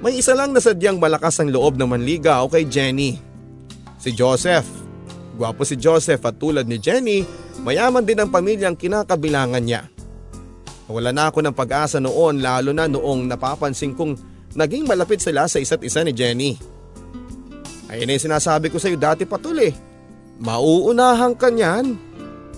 [0.06, 3.18] May isa lang na sadyang malakas ang loob na manligaw kay Jenny.
[3.98, 4.70] Si Joseph.
[5.36, 7.26] Gwapo si Joseph at tulad ni Jenny
[7.66, 9.88] Mayaman din ang pamilyang kinakabilangan niya.
[10.86, 15.60] Wala na ako ng pag-asa noon lalo na noong napapansin kong naging malapit sila sa
[15.60, 16.52] isa't isa ni Jenny.
[17.92, 19.76] Ayun yung sinasabi ko sa iyo dati patul eh.
[20.42, 21.96] Mauunahan ka niyan.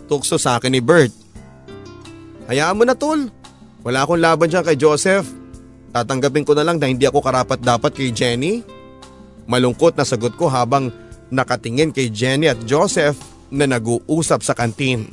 [0.08, 1.12] Tukso sa akin ni Bert.
[2.48, 3.28] Hayaan mo na tol.
[3.84, 5.28] Wala akong laban dyan kay Joseph.
[5.92, 8.64] Tatanggapin ko na lang na hindi ako karapat dapat kay Jenny.
[9.50, 10.94] Malungkot na sagot ko habang
[11.28, 13.20] nakatingin kay Jenny at Joseph
[13.52, 15.08] na nag-uusap sa kantin.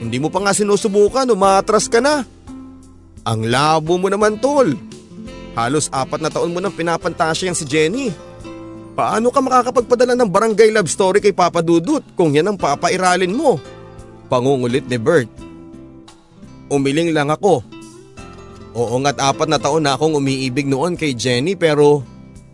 [0.00, 2.24] Hindi mo pa nga sinusubukan, umatras ka na.
[3.28, 4.72] Ang labo mo naman tol.
[5.54, 8.14] Halos apat na taon mo nang pinapantasya yang si Jenny.
[8.94, 13.58] Paano ka makakapagpadala ng barangay love story kay Papa Dudut kung yan ang papairalin mo?
[14.30, 15.30] Pangungulit ni Bert.
[16.70, 17.66] Umiling lang ako.
[18.70, 22.06] Oo nga't apat na taon na akong umiibig noon kay Jenny pero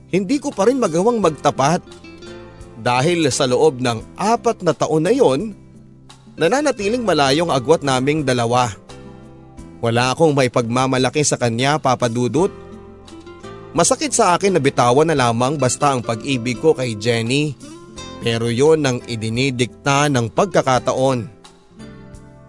[0.09, 1.85] hindi ko pa rin magawang magtapat.
[2.81, 5.53] Dahil sa loob ng apat na taon na yon,
[6.39, 8.73] nananatiling malayong agwat naming dalawa.
[9.85, 12.49] Wala akong may pagmamalaki sa kanya papadudot.
[13.77, 17.53] Masakit sa akin na bitawan na lamang basta ang pag-ibig ko kay Jenny.
[18.25, 21.29] Pero yon ang idinidikta ng pagkakataon.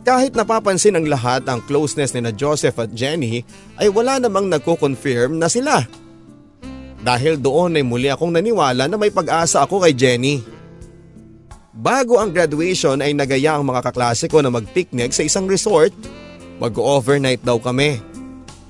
[0.07, 3.43] Kahit napapansin ng lahat ang closeness ni na Joseph at Jenny
[3.75, 5.83] ay wala namang nagko-confirm na sila.
[7.03, 10.39] Dahil doon ay muli akong naniwala na may pag-asa ako kay Jenny.
[11.75, 15.91] Bago ang graduation ay nagaya ang mga kaklase ko na mag-picnic sa isang resort.
[16.63, 17.99] Mag-overnight daw kami.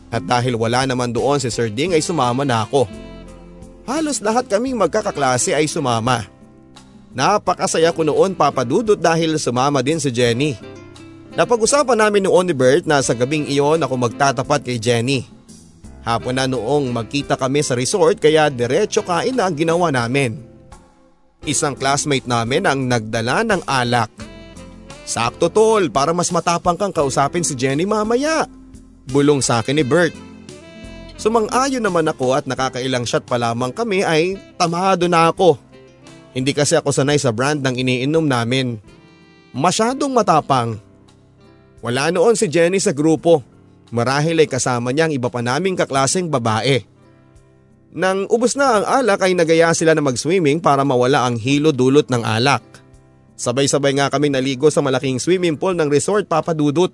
[0.08, 2.88] At dahil wala naman doon si Sir Ding ay sumama na ako.
[3.88, 6.28] Halos lahat kaming magkakaklase ay sumama.
[7.15, 10.56] Napakasaya ko noon papadudot dahil sumama din si Jenny.
[11.38, 15.28] Napag-usapan namin noon ni Bert na sa gabing iyon ako magtatapat kay Jenny.
[16.08, 20.39] Hapon na noong magkita kami sa resort kaya diretso kain na ang ginawa namin.
[21.43, 24.12] Isang classmate namin ang nagdala ng alak.
[25.08, 28.48] Sakto tol para mas matapang kang kausapin si Jenny mamaya.
[29.08, 30.12] Bulong sa akin ni Bert.
[31.17, 35.58] Sumang-ayon naman ako at nakakailang shot pa lamang kami ay tamado na ako.
[36.38, 38.78] Hindi kasi ako sanay sa brand ng iniinom namin.
[39.56, 40.78] Masyadong matapang.
[41.82, 43.41] Wala noon si Jenny sa grupo.
[43.89, 46.84] Marahil ay kasama niya ang iba pa naming kaklaseng babae.
[47.98, 52.06] Nang ubos na ang alak ay nagaya sila na mag-swimming para mawala ang hilo dulot
[52.12, 52.62] ng alak.
[53.39, 56.93] Sabay-sabay nga kami naligo sa malaking swimming pool ng resort papadudot.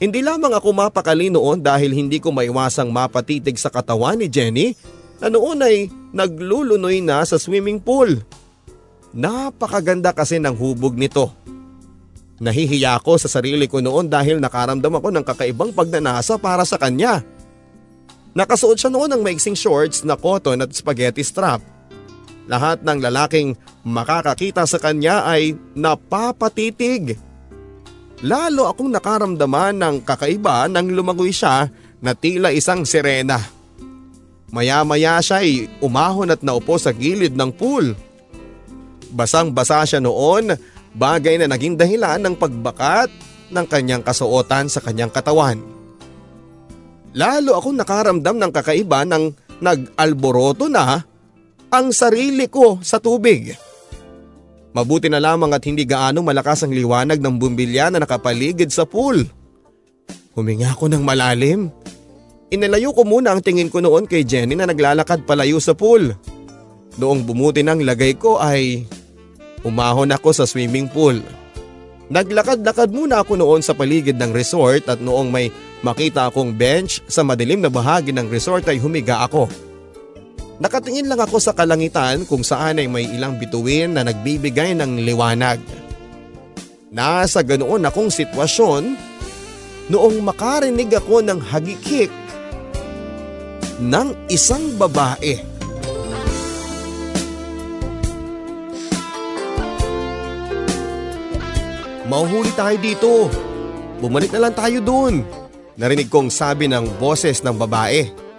[0.00, 4.72] Hindi lamang ako mapakali noon dahil hindi ko maiwasang mapatitig sa katawan ni Jenny
[5.20, 8.16] na noon ay naglulunoy na sa swimming pool.
[9.12, 11.28] Napakaganda kasi ng hubog nito.
[12.40, 17.20] Nahihiya ako sa sarili ko noon dahil nakaramdam ako ng kakaibang pagnanasa para sa kanya.
[18.32, 21.60] Nakasuot siya noon ng maiksing shorts na cotton at spaghetti strap.
[22.48, 23.52] Lahat ng lalaking
[23.84, 27.20] makakakita sa kanya ay napapatitig.
[28.20, 31.72] Lalo akong nakaramdaman ng kakaiba nang lumagoy siya
[32.04, 33.40] na tila isang sirena.
[34.52, 37.96] Maya-maya siya ay umahon at naupo sa gilid ng pool.
[39.14, 40.52] Basang-basa siya noon
[40.92, 43.08] bagay na naging dahilan ng pagbakat
[43.48, 45.56] ng kanyang kasuotan sa kanyang katawan.
[47.16, 49.32] Lalo akong nakaramdam ng kakaiba nang
[49.64, 51.02] nag-alboroto na
[51.72, 53.69] ang sarili ko sa tubig.
[54.70, 59.26] Mabuti na lamang at hindi gaano malakas ang liwanag ng bumbilya na nakapaligid sa pool.
[60.38, 61.74] Huminga ako ng malalim.
[62.54, 66.14] Inalayo ko muna ang tingin ko noon kay Jenny na naglalakad palayo sa pool.
[66.98, 68.86] Noong bumuti ng lagay ko ay
[69.66, 71.18] umahon ako sa swimming pool.
[72.10, 75.50] Naglakad-lakad muna ako noon sa paligid ng resort at noong may
[75.82, 79.46] makita akong bench sa madilim na bahagi ng resort ay humiga ako.
[80.60, 85.56] Nakatingin lang ako sa kalangitan kung saan ay may ilang bituin na nagbibigay ng liwanag.
[86.92, 88.92] Nasa ganoon akong sitwasyon
[89.88, 92.12] noong makarinig ako ng hagikik
[93.80, 95.40] ng isang babae.
[102.04, 103.12] Mauhuli tayo dito.
[104.04, 105.24] Bumalik na lang tayo doon.
[105.80, 108.29] Narinig kong sabi ng boses ng babae.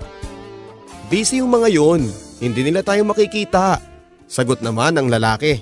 [1.12, 2.08] Busy yung mga yon,
[2.40, 3.84] hindi nila tayo makikita.
[4.32, 5.60] Sagot naman ng lalaki.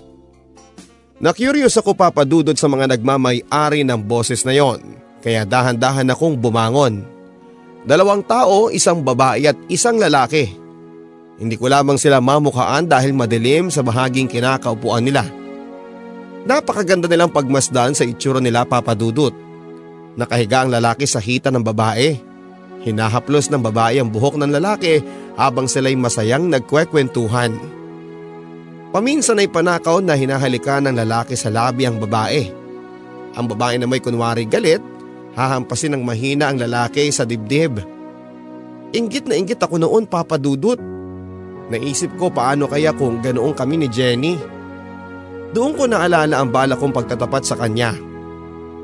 [1.18, 4.78] Na-curious ako papadudod sa mga nagmamay-ari ng boses na yon,
[5.26, 7.02] kaya dahan-dahan akong bumangon.
[7.82, 10.54] Dalawang tao, isang babae at isang lalaki.
[11.42, 15.26] Hindi ko lamang sila mamukaan dahil madilim sa bahaging kinakaupuan nila.
[16.46, 19.34] Napakaganda nilang pagmasdan sa itsura nila papadudot.
[20.14, 22.29] Nakahiga ang lalaki sa hita ng babae.
[22.80, 25.04] Hinahaplos ng babae ang buhok ng lalaki
[25.36, 27.56] habang sila'y masayang nagkwekwentuhan.
[28.90, 32.50] Paminsan ay panakaw na hinahalikan ng lalaki sa labi ang babae
[33.38, 34.82] Ang babae na may kunwari galit,
[35.38, 37.78] hahampasin ng mahina ang lalaki sa dibdib.
[38.90, 40.82] Inggit na inggit ako noon papadudot.
[41.70, 44.34] Naisip ko paano kaya kung ganoong kami ni Jenny.
[45.54, 48.09] Doon ko naalala ang bala kong pagtatapat sa kanya.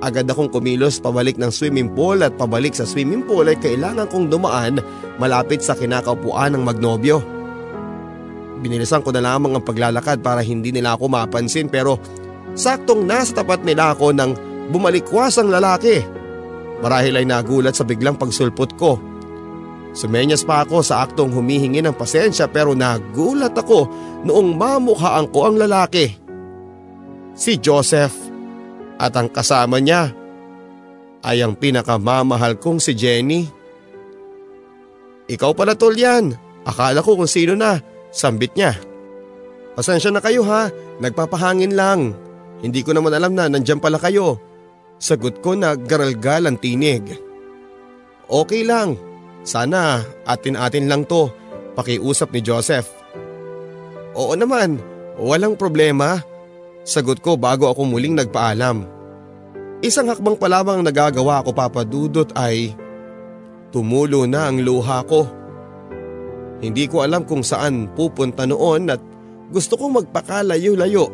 [0.06, 4.30] Agad akong kumilos pabalik ng swimming pool at pabalik sa swimming pool ay kailangan kong
[4.30, 4.78] dumaan
[5.18, 7.26] malapit sa kinakaupuan ng magnobyo.
[8.62, 11.97] Binilisan ko na lamang ang paglalakad para hindi nila ako mapansin pero
[12.53, 14.38] saktong nasa tapat nila ako nang
[14.70, 16.06] bumalikwas ang lalaki.
[16.86, 19.01] Marahil ay nagulat sa biglang pagsulpot ko.
[19.97, 23.89] Sumenyas pa ako sa aktong humihingi ng pasensya pero nagulat ako
[24.22, 26.14] noong mamukhaan ko ang lalaki.
[27.34, 28.25] Si Joseph
[28.96, 30.12] at ang kasama niya
[31.26, 33.50] ay ang pinakamamahal kong si Jenny.
[35.26, 36.38] Ikaw pala tol yan.
[36.66, 37.82] Akala ko kung sino na.
[38.14, 38.78] Sambit niya.
[39.74, 40.70] Pasensya na kayo ha.
[41.02, 42.14] Nagpapahangin lang.
[42.62, 44.38] Hindi ko naman alam na nandyan pala kayo.
[45.02, 47.20] Sagot ko na garalgal ang tinig.
[48.30, 48.96] Okay lang.
[49.46, 51.30] Sana atin-atin lang to.
[51.76, 52.88] Pakiusap ni Joseph.
[54.16, 54.80] Oo naman.
[55.20, 56.22] Walang problema.
[56.86, 58.86] Sagot ko bago ako muling nagpaalam.
[59.82, 62.78] Isang hakbang pa lamang nagagawa ko papadudot ay
[63.74, 65.26] tumulo na ang luha ko.
[66.62, 69.02] Hindi ko alam kung saan pupunta noon at
[69.50, 71.10] gusto kong magpakalayo-layo.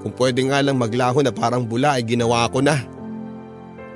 [0.00, 2.80] Kung pwede nga lang maglaho na parang bula ay ginawa ko na.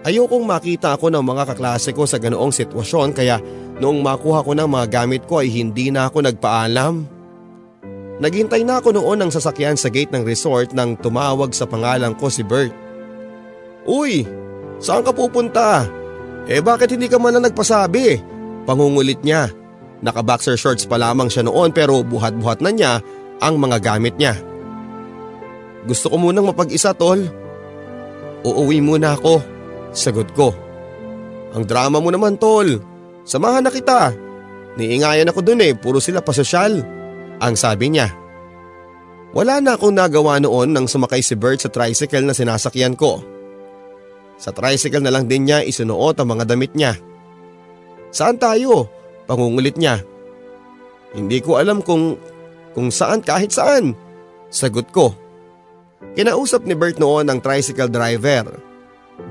[0.06, 3.42] Ayokong makita ako ng mga kaklase ko sa ganoong sitwasyon kaya
[3.80, 7.15] noong makuha ko ng mga gamit ko ay hindi na ako nagpaalam.
[8.16, 12.32] Naghintay na ako noon ng sasakyan sa gate ng resort nang tumawag sa pangalan ko
[12.32, 12.72] si Bert.
[13.84, 14.24] Uy,
[14.80, 15.84] saan ka pupunta?
[16.48, 18.22] Eh bakit hindi ka man lang nagpasabi?
[18.64, 19.52] Pangungulit niya.
[20.00, 22.92] Naka-boxer shorts pa lamang siya noon pero buhat-buhat na niya
[23.40, 24.36] ang mga gamit niya.
[25.84, 27.20] Gusto ko munang mapag-isa tol.
[28.42, 29.44] Uuwi muna ako,
[29.92, 30.56] sagot ko.
[31.52, 32.80] Ang drama mo naman tol,
[33.28, 34.12] samahan na kita.
[34.76, 36.84] Niingayan ako dun eh, puro sila pasosyal.
[37.40, 38.08] Ang sabi niya.
[39.36, 43.20] Wala na akong nagawa noon nang sumakay si Bert sa tricycle na sinasakyan ko.
[44.40, 46.96] Sa tricycle na lang din niya isunuot ang mga damit niya.
[48.12, 48.88] Saan tayo?
[49.28, 50.00] Pangungulit niya.
[51.12, 52.16] Hindi ko alam kung
[52.76, 53.96] kung saan kahit saan.
[54.52, 55.12] Sagot ko.
[56.12, 58.56] Kinausap ni Bert noon ang tricycle driver.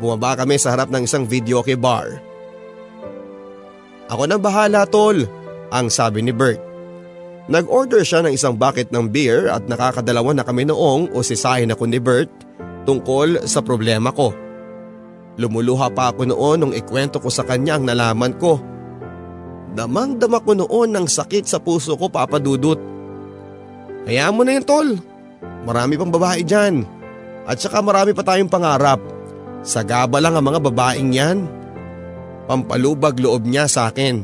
[0.02, 2.18] Bumaba kami sa harap ng isang videoke bar.
[4.10, 5.26] Ako nang bahala tol,
[5.70, 6.62] ang sabi ni Bert.
[7.46, 12.02] Nag-order siya ng isang bucket ng beer at nakakadalawa na kami noong usisahin ako ni
[12.02, 12.34] Bert
[12.90, 14.34] tungkol sa problema ko.
[15.38, 18.58] Lumuluha pa ako noon nung ikwento ko sa kanya ang nalaman ko.
[19.78, 22.80] Damang-dama ko noon ng sakit sa puso ko papadudot.
[24.10, 24.90] Hayaan mo na yun tol.
[25.68, 26.82] Marami pang babae dyan.
[27.46, 28.98] At saka marami pa tayong pangarap.
[29.62, 31.46] Sagaba lang ang mga babaeng yan.
[32.50, 34.24] Pampalubag loob niya sa akin.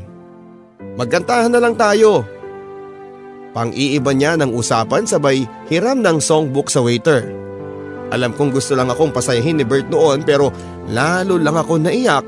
[0.98, 2.41] Magkantahan na lang tayo.
[3.52, 7.28] Pang-iiba niya ng usapan sabay hiram ng songbook sa waiter.
[8.08, 10.52] Alam kong gusto lang akong pasayahin ni Bert noon pero
[10.88, 12.24] lalo lang ako naiyak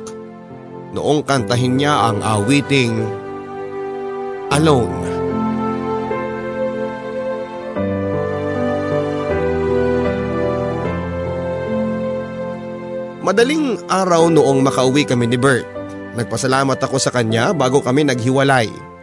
[0.92, 3.04] noong kantahin niya ang awiting
[4.52, 5.02] Alone.
[13.24, 15.64] Madaling araw noong makauwi kami ni Bert.
[16.14, 18.93] Nagpasalamat ako sa kanya bago kami naghiwalay.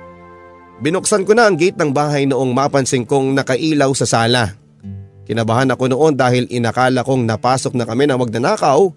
[0.82, 4.58] Binuksan ko na ang gate ng bahay noong mapansin kong nakailaw sa sala.
[5.30, 8.90] Kinabahan ako noon dahil inakala kong napasok na kami ng magnanakaw.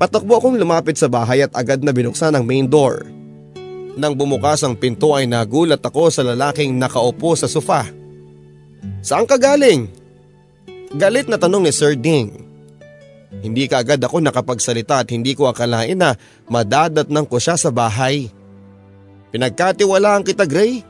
[0.00, 3.04] Patakbo akong lumapit sa bahay at agad na binuksan ang main door.
[4.00, 7.84] Nang bumukas ang pinto ay nagulat ako sa lalaking nakaupo sa sofa.
[9.04, 9.84] Saan ka galing?
[10.96, 12.32] Galit na tanong ni Sir Ding.
[13.44, 16.16] Hindi ka agad ako nakapagsalita at hindi ko akalain na
[16.48, 18.32] madadatnang ko siya sa bahay.
[19.28, 20.80] Pinagkatiwalaan kita Gray.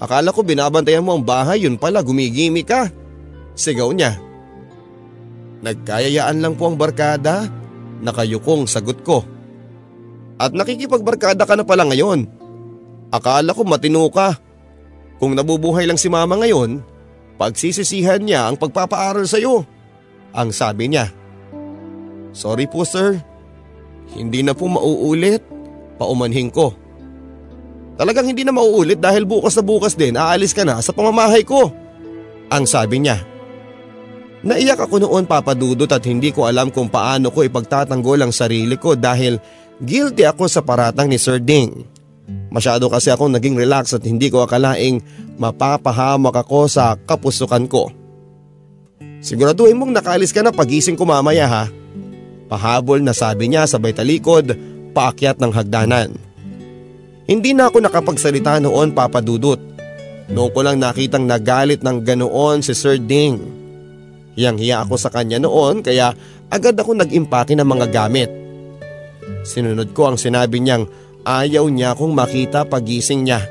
[0.00, 2.88] Akala ko binabantayan mo ang bahay, yun pala gumigimi ka.
[3.52, 4.16] Sigaw niya.
[5.60, 7.52] Nagkayayaan lang po ang barkada,
[8.00, 9.20] nakayukong sagot ko.
[10.40, 12.24] At nakikipagbarkada ka na pala ngayon.
[13.12, 14.40] Akala ko matino ka.
[15.20, 16.80] Kung nabubuhay lang si mama ngayon,
[17.36, 19.68] pagsisisihan niya ang pagpapaaral sa iyo.
[20.32, 21.12] Ang sabi niya.
[22.32, 23.20] Sorry po sir,
[24.16, 25.44] hindi na po mauulit,
[26.00, 26.72] paumanhin ko.
[28.00, 31.68] Talagang hindi na mauulit dahil bukas na bukas din aalis ka na sa pamamahay ko.
[32.48, 33.20] Ang sabi niya.
[34.40, 38.96] Naiyak ako noon papadudot at hindi ko alam kung paano ko ipagtatanggol ang sarili ko
[38.96, 39.36] dahil
[39.84, 41.84] guilty ako sa paratang ni Sir Ding.
[42.48, 45.04] Masyado kasi akong naging relax at hindi ko akalaing
[45.36, 47.92] mapapahamak ako sa kapusukan ko.
[49.20, 51.64] Siguraduhin mong nakaalis ka na pagising ko mamaya ha.
[52.48, 54.56] Pahabol na sabi niya sabay talikod,
[54.96, 56.29] paakyat ng hagdanan.
[57.30, 59.62] Hindi na ako nakapagsalita noon papadudot.
[60.34, 63.38] Noon ko lang nakitang nagalit ng ganoon si Sir Ding.
[64.34, 66.10] Hiyang-hiya ako sa kanya noon kaya
[66.50, 68.26] agad ako nag-impake ng mga gamit.
[69.46, 70.90] Sinunod ko ang sinabi niyang
[71.22, 73.46] ayaw niya akong makita pagising niya.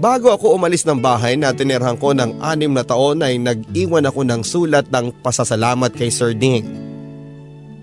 [0.00, 4.24] Bago ako umalis ng bahay na tinirhan ko ng anim na taon ay nag-iwan ako
[4.24, 6.64] ng sulat ng pasasalamat kay Sir Ding.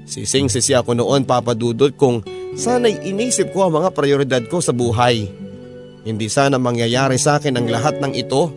[0.10, 2.26] Sising-sisi ako noon papadudot kung
[2.58, 5.30] sana'y inisip ko ang mga prioridad ko sa buhay.
[6.08, 8.50] Hindi sana mangyayari sa akin ang lahat ng ito.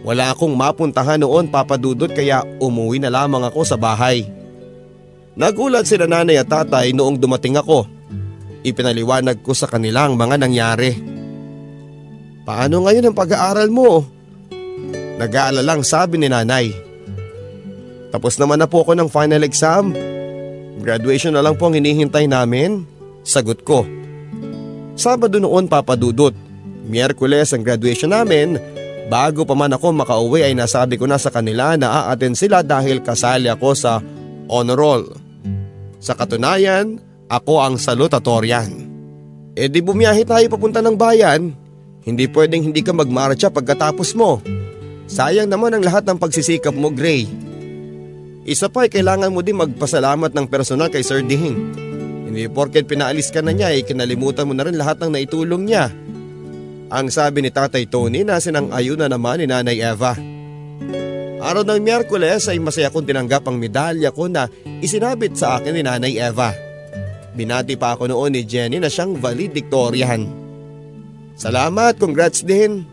[0.00, 4.24] Wala akong mapuntahan noon papadudot kaya umuwi na lamang ako sa bahay.
[5.36, 7.84] Nagulat sila nanay at tatay noong dumating ako.
[8.64, 10.92] Ipinaliwanag ko sa kanilang mga nangyari.
[12.44, 14.04] Paano ngayon ang pag-aaral mo?
[15.20, 16.72] Nag-aalalang sabi ni nanay.
[18.10, 19.92] Tapos naman na po ako ng final exam.
[20.80, 22.88] Graduation na lang po ang hinihintay namin.
[23.20, 23.84] Sagot ko.
[24.96, 26.32] Sabado noon papadudot.
[26.88, 28.56] Miyerkules ang graduation namin.
[29.12, 33.04] Bago pa man ako makauwi ay nasabi ko na sa kanila na a-attend sila dahil
[33.04, 34.00] kasali ako sa
[34.48, 35.04] honor roll.
[36.00, 36.96] Sa katunayan,
[37.28, 38.88] ako ang salutatorian.
[39.52, 41.52] E di bumiyahe tayo papunta ng bayan.
[42.00, 44.40] Hindi pwedeng hindi ka magmarcha pagkatapos mo.
[45.10, 47.49] Sayang naman ang lahat ng pagsisikap mo, Gray.
[48.48, 51.76] Isa pa ay kailangan mo din magpasalamat ng personal kay Sir Ding.
[52.30, 55.92] Hindi porket pinaalis ka na niya ay kinalimutan mo na rin lahat ng naitulong niya.
[56.90, 60.16] Ang sabi ni Tatay Tony na sinang ayuna naman ni Nanay Eva.
[61.40, 64.48] Araw ng Miyerkules ay masaya kong tinanggap ang medalya ko na
[64.80, 66.52] isinabit sa akin ni Nanay Eva.
[67.36, 70.26] Binati pa ako noon ni Jenny na siyang valedictorian.
[71.36, 72.84] Salamat, congrats din.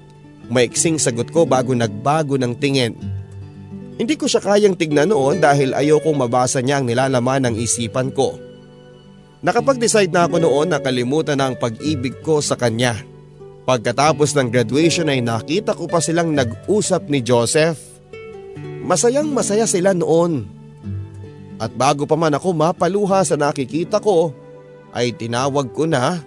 [0.47, 2.95] Maiksing sagot ko bago nagbago ng tingin.
[3.97, 8.37] Hindi ko siya kayang tignan noon dahil ayokong mabasa niya ang nilalaman ng isipan ko.
[9.41, 12.97] Nakapag-decide na ako noon na kalimutan na ang pag-ibig ko sa kanya.
[13.65, 17.77] Pagkatapos ng graduation ay nakita ko pa silang nag-usap ni Joseph.
[18.85, 20.45] Masayang masaya sila noon.
[21.57, 24.29] At bago pa man ako mapaluha sa nakikita ko,
[24.93, 26.21] ay tinawag ko na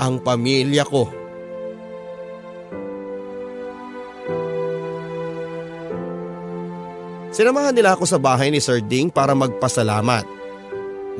[0.00, 1.17] ang pamilya ko.
[7.38, 10.26] Sinamahan nila ako sa bahay ni Sir Ding para magpasalamat.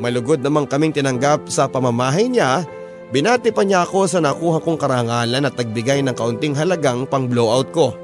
[0.03, 2.67] Malugod namang kaming tinanggap sa pamamahay niya,
[3.07, 7.71] binati pa niya ako sa nakuha kong karangalan at nagbigay ng kaunting halagang pang blowout
[7.71, 7.95] ko.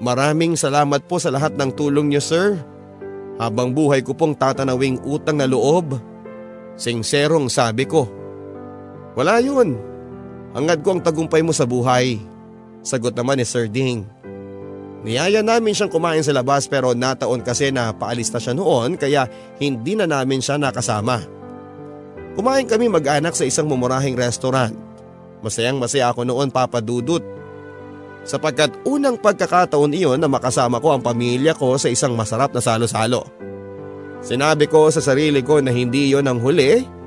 [0.00, 2.56] Maraming salamat po sa lahat ng tulong niyo sir.
[3.36, 5.92] Habang buhay ko pong tatanawing utang na loob.
[6.80, 8.08] Singserong sabi ko.
[9.12, 9.76] Wala yun.
[10.56, 12.16] Hangad ko ang tagumpay mo sa buhay.
[12.80, 14.08] Sagot naman ni Sir Ding.
[15.06, 19.30] Niyaya namin siyang kumain sa labas pero nataon kasi na paalis na siya noon kaya
[19.62, 21.22] hindi na namin siya nakasama.
[22.34, 24.74] Kumain kami mag-anak sa isang mumurahing restaurant.
[25.38, 27.22] Masayang masaya ako noon papadudot.
[28.26, 33.22] Sapagkat unang pagkakataon iyon na makasama ko ang pamilya ko sa isang masarap na salo-salo.
[34.18, 36.97] Sinabi ko sa sarili ko na hindi iyon ang huli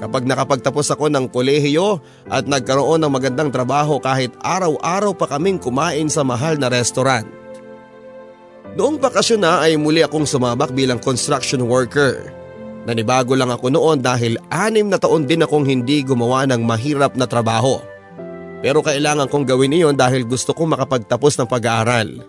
[0.00, 2.00] Kapag nakapagtapos ako ng kolehiyo
[2.32, 7.28] at nagkaroon ng magandang trabaho kahit araw-araw pa kaming kumain sa mahal na restaurant.
[8.80, 12.32] Noong bakasyon na ay muli akong sumabak bilang construction worker.
[12.88, 17.28] Nanibago lang ako noon dahil anim na taon din akong hindi gumawa ng mahirap na
[17.28, 17.76] trabaho.
[18.64, 22.24] Pero kailangan kong gawin iyon dahil gusto kong makapagtapos ng pag-aaral.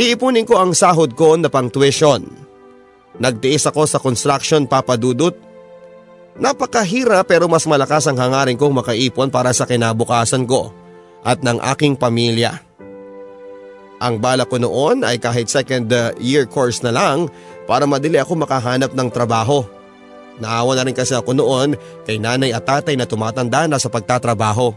[0.00, 2.24] Iipunin ko ang sahod ko na pang tuition.
[3.20, 5.36] Nagtiis ako sa construction papadudot
[6.36, 10.68] Napakahira pero mas malakas ang hangarin kong makaipon para sa kinabukasan ko
[11.24, 12.60] at ng aking pamilya.
[13.96, 17.32] Ang bala ko noon ay kahit second uh, year course na lang
[17.64, 19.64] para madali ako makahanap ng trabaho.
[20.36, 24.76] Naawa na rin kasi ako noon kay nanay at tatay na tumatanda na sa pagtatrabaho.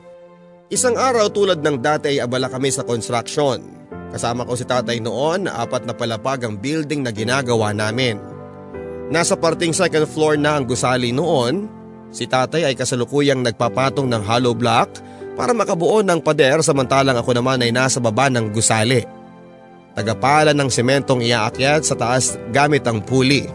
[0.72, 3.60] Isang araw tulad ng dati ay abala kami sa construction.
[4.16, 8.28] Kasama ko si tatay noon, apat na palapag ang building na ginagawa namin.
[9.10, 11.66] Nasa parting second floor na ang gusali noon,
[12.14, 15.01] si tatay ay kasalukuyang nagpapatong ng hollow block
[15.34, 19.01] para makabuo ng pader samantalang ako naman ay nasa baba ng gusali.
[19.97, 23.49] Tagapala ng sementong iaakyat sa taas gamit ang puli.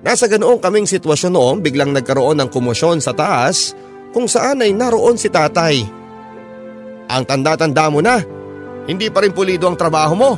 [0.00, 3.76] Nasa ganoong kaming sitwasyon noon biglang nagkaroon ng kumosyon sa taas
[4.16, 5.84] kung saan ay naroon si tatay.
[7.12, 8.24] Ang tanda-tanda mo na,
[8.88, 10.32] hindi pa rin pulido ang trabaho mo.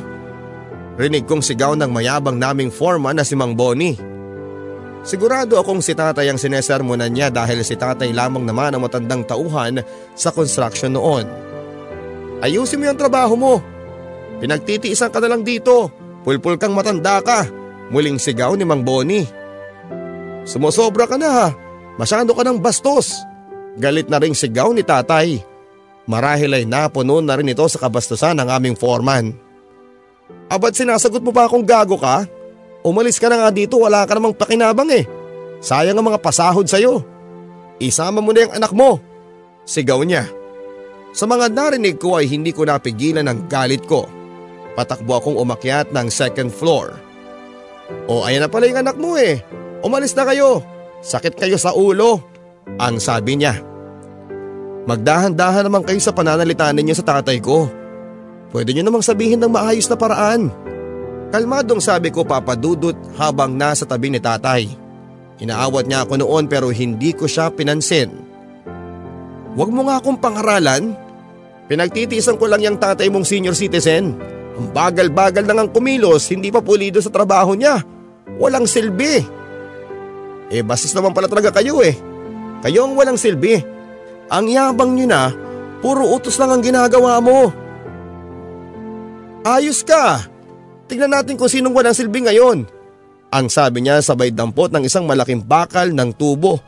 [0.97, 3.93] Rinig kong sigaw ng mayabang naming foreman na si Mang Boni.
[5.05, 9.85] Sigurado akong si tatay ang sinesermonan niya dahil si tatay lamang naman ang matandang tauhan
[10.17, 11.29] sa construction noon.
[12.41, 13.53] Ayusin mo yung trabaho mo.
[14.41, 15.93] Pinagtitiisan ka na lang dito.
[16.25, 17.45] Pulpul kang matanda ka.
[17.93, 19.23] Muling sigaw ni Mang Boni.
[20.49, 21.47] Sumusobra ka na ha.
[21.95, 23.21] Masyado ka ng bastos.
[23.77, 25.39] Galit na ring sigaw ni tatay.
[26.09, 29.46] Marahil ay napuno na rin ito sa kabastusan ng aming foreman.
[30.47, 32.23] Abad sinasagot mo ba akong gago ka?
[32.87, 35.03] Umalis ka na nga dito wala ka namang pakinabang eh.
[35.59, 37.03] Sayang ang mga pasahod sa'yo.
[37.83, 39.01] Isama mo na yung anak mo.
[39.67, 40.23] Sigaw niya.
[41.11, 44.07] Sa mga narinig ko ay hindi ko napigilan ang galit ko.
[44.77, 46.95] Patakbo akong umakyat ng second floor.
[48.07, 49.41] O ayan na pala yung anak mo eh.
[49.83, 50.63] Umalis na kayo.
[51.03, 52.23] Sakit kayo sa ulo.
[52.77, 53.57] Ang sabi niya.
[54.87, 57.67] Magdahan-dahan naman kayo sa pananalitan ninyo sa tatay ko.
[58.57, 60.49] Pwede niyo namang sabihin ng maayos na paraan.
[61.29, 64.65] Kalmadong sabi ko papadudot habang nasa tabi ni tatay.
[65.37, 68.09] Inaawat niya ako noon pero hindi ko siya pinansin.
[69.53, 70.97] Huwag mo nga akong pangaralan.
[71.69, 74.17] Pinagtitiisan ko lang yung tatay mong senior citizen.
[74.57, 77.85] Ang bagal-bagal na ngang kumilos, hindi pa pulido sa trabaho niya.
[78.41, 79.21] Walang silbi.
[80.49, 81.93] Eh basis naman pala talaga kayo eh.
[82.65, 83.61] Kayo ang walang silbi.
[84.33, 85.29] Ang yabang niyo na,
[85.77, 87.66] puro utos lang ang ginagawa mo.
[89.47, 90.27] Ayos ka.
[90.91, 92.67] Tingnan natin kung sinong walang silbi ngayon.
[93.31, 96.59] Ang sabi niya sabay dampot ng isang malaking bakal ng tubo.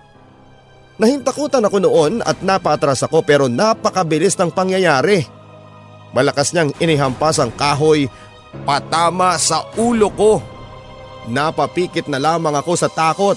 [0.96, 5.28] Nahintakutan ako noon at napatras ako pero napakabilis ng pangyayari.
[6.16, 8.08] Malakas niyang inihampas ang kahoy
[8.64, 10.40] patama sa ulo ko.
[11.28, 13.36] Napapikit na lamang ako sa takot.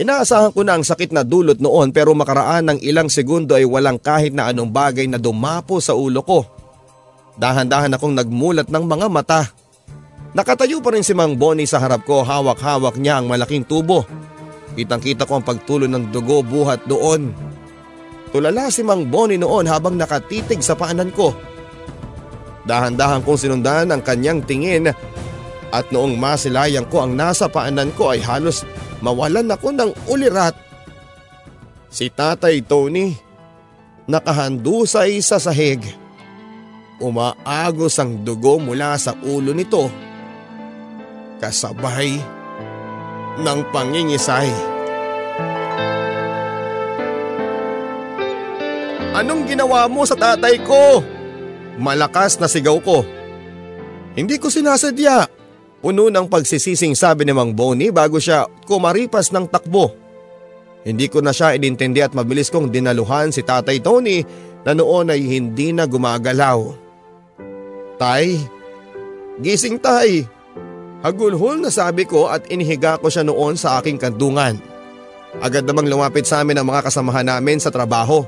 [0.00, 4.00] Inaasahan ko na ang sakit na dulot noon pero makaraan ng ilang segundo ay walang
[4.00, 6.55] kahit na anong bagay na dumapo sa ulo ko.
[7.36, 9.42] Dahan-dahan akong nagmulat ng mga mata.
[10.32, 14.04] Nakatayo pa rin si Mang Bonnie sa harap ko hawak-hawak niya ang malaking tubo.
[14.76, 17.32] Kitang kita ko ang pagtulo ng dugo buhat doon.
[18.32, 21.32] Tulala si Mang Bonnie noon habang nakatitig sa paanan ko.
[22.68, 24.92] Dahan-dahan kong sinundan ang kanyang tingin
[25.72, 28.66] at noong masilayan ko ang nasa paanan ko ay halos
[29.00, 30.56] mawalan ako ng ulirat.
[31.88, 33.16] Si Tatay Tony,
[34.04, 35.80] nakahandusay sa sahig.
[36.96, 39.92] Umaagos ang dugo mula sa ulo nito.
[41.36, 42.16] Kasabay
[43.36, 44.48] ng pangingisay.
[49.12, 51.04] Anong ginawa mo sa tatay ko?
[51.76, 53.04] Malakas na sigaw ko.
[54.16, 55.28] Hindi ko sinasadya.
[55.84, 59.92] Puno ng pagsisising sabi ni Mang Bonnie bago siya kumaripas ng takbo.
[60.88, 64.24] Hindi ko na siya inintindi at mabilis kong dinaluhan si Tatay Tony
[64.64, 66.85] na noon ay hindi na gumagalaw.
[67.96, 68.36] Tay,
[69.40, 70.28] gising tay.
[71.00, 74.58] Hagulhol na sabi ko at inihiga ko siya noon sa aking kandungan.
[75.40, 78.24] Agad namang lumapit sa amin ang mga kasamahan namin sa trabaho.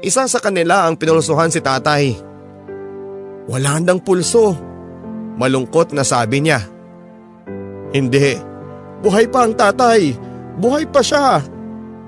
[0.00, 2.16] Isa sa kanila ang pinulsuhan si tatay.
[3.50, 4.54] Wala nang pulso.
[5.36, 6.62] Malungkot na sabi niya.
[7.90, 8.38] Hindi,
[9.02, 10.14] buhay pa ang tatay.
[10.56, 11.42] Buhay pa siya.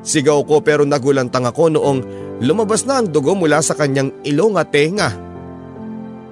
[0.02, 2.00] Sigaw ko pero nagulantang ako noong
[2.42, 5.10] lumabas na ang dugo mula sa kanyang ilong at tenga.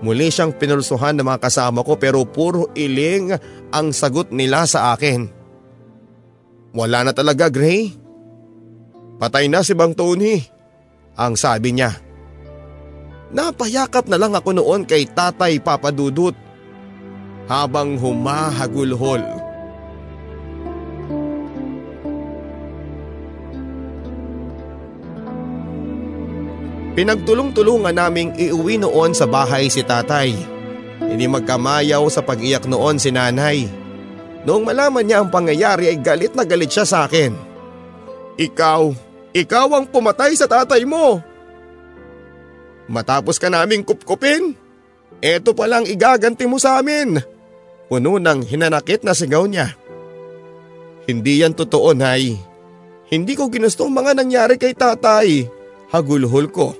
[0.01, 3.36] Muli siyang pinulsuhan ng mga kasama ko pero puro iling
[3.68, 5.28] ang sagot nila sa akin.
[6.72, 7.92] Wala na talaga Gray.
[9.20, 10.40] Patay na si Bang Tony.
[11.20, 11.92] Ang sabi niya.
[13.30, 16.32] Napayakap na lang ako noon kay tatay papadudot.
[17.51, 19.39] Habang humahagulhol.
[26.91, 30.34] Pinagtulong-tulungan naming iuwi noon sa bahay si tatay.
[30.99, 33.70] Hindi magkamayaw sa pag-iyak noon si nanay.
[34.43, 37.30] Noong malaman niya ang pangyayari ay galit na galit siya sa akin.
[38.41, 38.82] Ikaw,
[39.30, 41.22] ikaw ang pumatay sa tatay mo.
[42.91, 44.59] Matapos ka naming kupkupin,
[45.22, 47.22] eto palang igaganti mo sa amin.
[47.86, 49.78] Puno ng hinanakit na sigaw niya.
[51.07, 52.34] Hindi yan totoo, Nay.
[53.11, 55.59] Hindi ko ginusto mga nangyari kay tatay.
[55.91, 56.74] Hagulhol ko.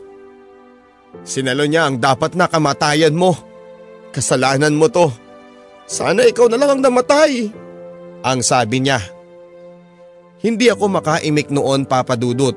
[1.27, 3.35] Sinalo niya ang dapat na kamatayan mo.
[4.15, 5.11] Kasalanan mo to.
[5.91, 7.51] Sana ikaw na lang ang namatay.
[8.23, 9.03] Ang sabi niya.
[10.41, 12.55] Hindi ako makaimik noon papadudot.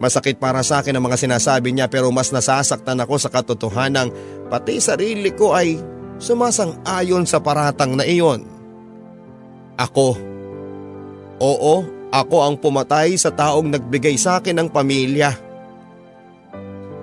[0.00, 4.08] Masakit para sa akin ang mga sinasabi niya pero mas nasasaktan ako sa katotohanang
[4.48, 5.76] pati sarili ko ay
[6.16, 8.44] sumasang-ayon sa paratang na iyon.
[9.76, 10.16] Ako.
[11.40, 11.74] Oo,
[12.12, 15.49] ako ang pumatay sa taong nagbigay sa akin ng pamilya.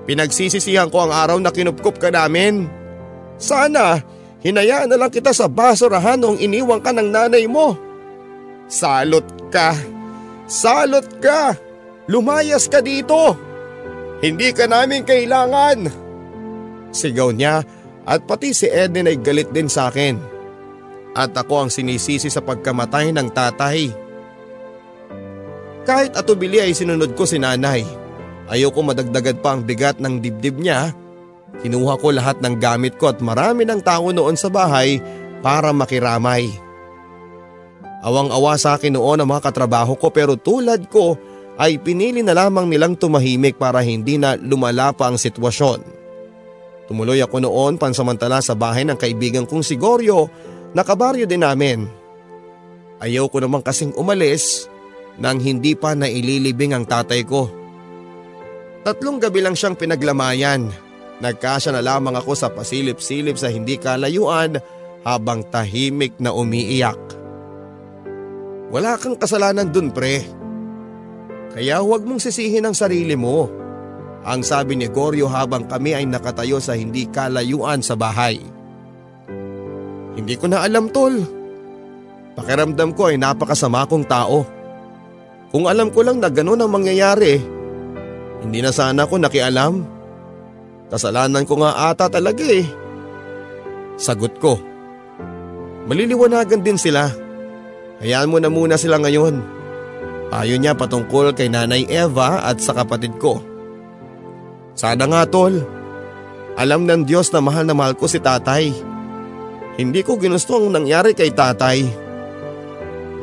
[0.07, 2.71] Pinagsisisihan ko ang araw na kinupkup ka namin.
[3.35, 3.99] Sana,
[4.39, 7.75] hinayaan na lang kita sa basurahan noong iniwang ka ng nanay mo.
[8.71, 9.75] Salot ka.
[10.47, 11.59] Salot ka.
[12.07, 13.35] Lumayas ka dito.
[14.23, 15.91] Hindi ka namin kailangan.
[16.95, 17.67] Sigaw niya
[18.07, 20.15] at pati si Eden ay galit din sa akin.
[21.11, 23.91] At ako ang sinisisi sa pagkamatay ng tatay.
[25.83, 28.06] Kahit atubili ay sinunod ko si nanay.
[28.47, 30.95] Ayoko madagdagan pa ang bigat ng dibdib niya.
[31.59, 34.99] Kinuha ko lahat ng gamit ko at marami ng tao noon sa bahay
[35.43, 36.47] para makiramay.
[38.07, 41.17] Awang-awa sa akin noon ang mga katrabaho ko pero tulad ko
[41.57, 45.81] ay pinili na lamang nilang tumahimik para hindi na lumala pa ang sitwasyon.
[46.87, 50.29] Tumuloy ako noon pansamantala sa bahay ng kaibigan kong si Goryo
[50.71, 51.89] na kabaryo din namin.
[53.01, 54.69] Ayaw ko naman kasing umalis
[55.17, 57.49] nang hindi pa naililibing ang tatay ko.
[58.87, 60.71] Tatlong gabi lang siyang pinaglamayan.
[61.19, 64.63] Nagkasya na lamang ako sa pasilip-silip sa hindi kalayuan
[65.03, 66.95] habang tahimik na umiiyak.
[68.71, 70.23] Wala kang kasalanan dun pre.
[71.51, 73.51] Kaya huwag mong sisihin ang sarili mo.
[74.23, 78.39] Ang sabi ni Goryo habang kami ay nakatayo sa hindi kalayuan sa bahay.
[80.15, 81.27] Hindi ko na alam tol.
[82.39, 84.47] Pakiramdam ko ay napakasama kong tao.
[85.51, 87.56] Kung alam ko lang na ganun ang mangyayari,
[88.45, 89.81] hindi na sana ako nakialam.
[90.87, 92.63] Kasalanan ko nga ata talaga eh.
[93.97, 94.61] Sagot ko.
[95.89, 97.09] Maliliwanagan din sila.
[97.99, 99.41] Hayaan mo na muna sila ngayon.
[100.27, 103.41] Payo niya patungkol kay Nanay Eva at sa kapatid ko.
[104.77, 105.57] Sana nga tol.
[106.59, 108.69] Alam ng Diyos na mahal na mahal ko si tatay.
[109.77, 111.85] Hindi ko ginusto ang nangyari kay tatay.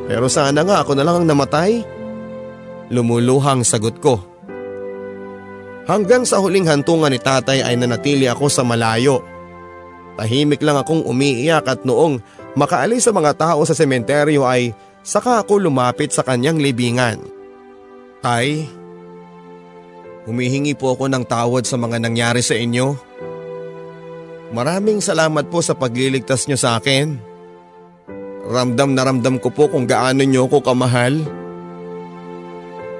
[0.05, 1.83] Pero sana nga ako na lang ang namatay.
[2.91, 4.34] Lumuluhang sagot ko.
[5.85, 9.21] Hanggang sa huling hantungan ni tatay ay nanatili ako sa malayo.
[10.17, 12.17] Tahimik lang akong umiiyak at noong
[12.57, 14.73] makaalis sa mga tao sa sementeryo ay
[15.05, 17.21] saka ako lumapit sa kanyang libingan.
[18.25, 18.65] Tay,
[20.25, 22.97] humihingi po ako ng tawad sa mga nangyari sa inyo.
[24.55, 27.21] Maraming salamat po sa pagliligtas nyo sa akin.
[28.45, 31.21] Ramdam na ramdam ko po kung gaano nyo ako kamahal.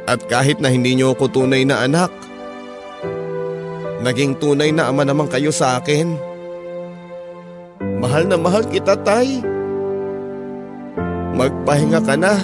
[0.05, 2.13] At kahit na hindi nyo ako tunay na anak,
[4.05, 6.13] naging tunay na ama naman kayo sa akin.
[7.97, 9.41] Mahal na mahal kita, Tay.
[11.33, 12.37] Magpahinga ka na.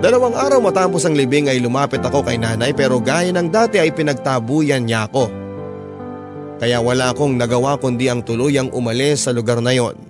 [0.00, 3.92] Dalawang araw matapos ang libing ay lumapit ako kay nanay pero gaya ng dati ay
[3.92, 5.28] pinagtabuyan niya ako.
[6.56, 10.09] Kaya wala akong nagawa kundi ang tuluyang umalis sa lugar na yon.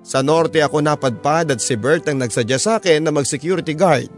[0.00, 4.12] Sa norte ako napadpad at si Bert ang nagsadya sa akin na mag-security guard.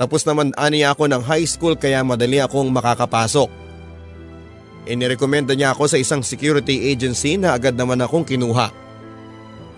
[0.00, 3.50] Tapos naman ani ako ng high school kaya madali akong makakapasok.
[4.88, 8.72] Inirekomenda niya ako sa isang security agency na agad naman akong kinuha.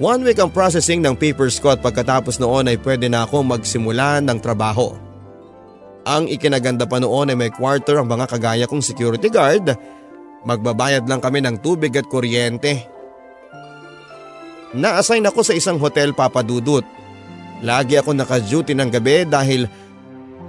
[0.00, 4.22] One week ang processing ng papers ko at pagkatapos noon ay pwede na akong magsimula
[4.22, 4.94] ng trabaho.
[6.08, 9.76] Ang ikinaganda pa noon ay may quarter ang mga kagaya kong security guard.
[10.46, 12.99] Magbabayad lang kami ng tubig at kuryente.
[14.70, 16.86] Na-assign ako sa isang hotel papadudot.
[17.60, 19.66] Lagi ako naka-duty ng gabi dahil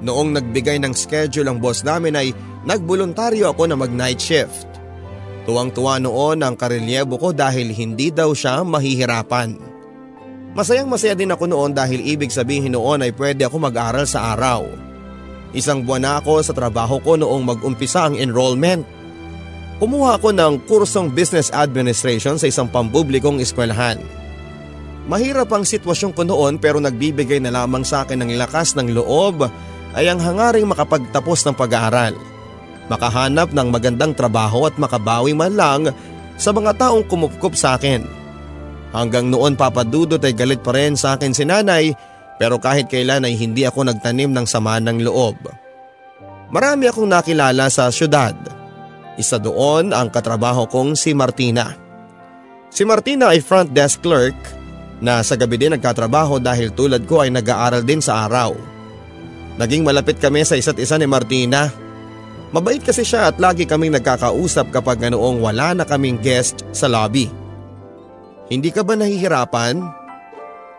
[0.06, 2.28] noong nagbigay ng schedule ang boss namin ay
[2.64, 4.70] nagboluntaryo ako na mag-night shift.
[5.50, 9.58] Tuwang-tuwa noon ang karelyebo ko dahil hindi daw siya mahihirapan.
[10.54, 14.70] Masayang masaya din ako noon dahil ibig sabihin noon ay pwede ako mag-aral sa araw.
[15.52, 18.86] Isang buwan na ako sa trabaho ko noong mag-umpisa ang enrollment.
[19.82, 23.98] Kumuha ako ng kursong business administration sa isang pampublikong eskwelahan.
[25.10, 29.42] Mahirap ang sitwasyon ko noon pero nagbibigay na lamang sa akin ng lakas ng loob
[29.98, 32.14] ay ang hangaring makapagtapos ng pag-aaral
[32.92, 35.82] makahanap ng magandang trabaho at makabawi man lang
[36.36, 38.04] sa mga taong kumupkup sa akin.
[38.92, 41.96] Hanggang noon papadudot ay galit pa rin sa akin si nanay
[42.36, 45.40] pero kahit kailan ay hindi ako nagtanim ng sama ng loob.
[46.52, 48.36] Marami akong nakilala sa syudad.
[49.20, 51.76] Isa doon ang katrabaho kong si Martina.
[52.72, 54.36] Si Martina ay front desk clerk
[55.04, 58.56] na sa gabi din nagkatrabaho dahil tulad ko ay nag-aaral din sa araw.
[59.60, 61.68] Naging malapit kami sa isa't isa ni Martina
[62.52, 67.32] Mabait kasi siya at lagi kaming nagkakausap kapag noong wala na kaming guest sa lobby.
[68.52, 69.80] Hindi ka ba nahihirapan?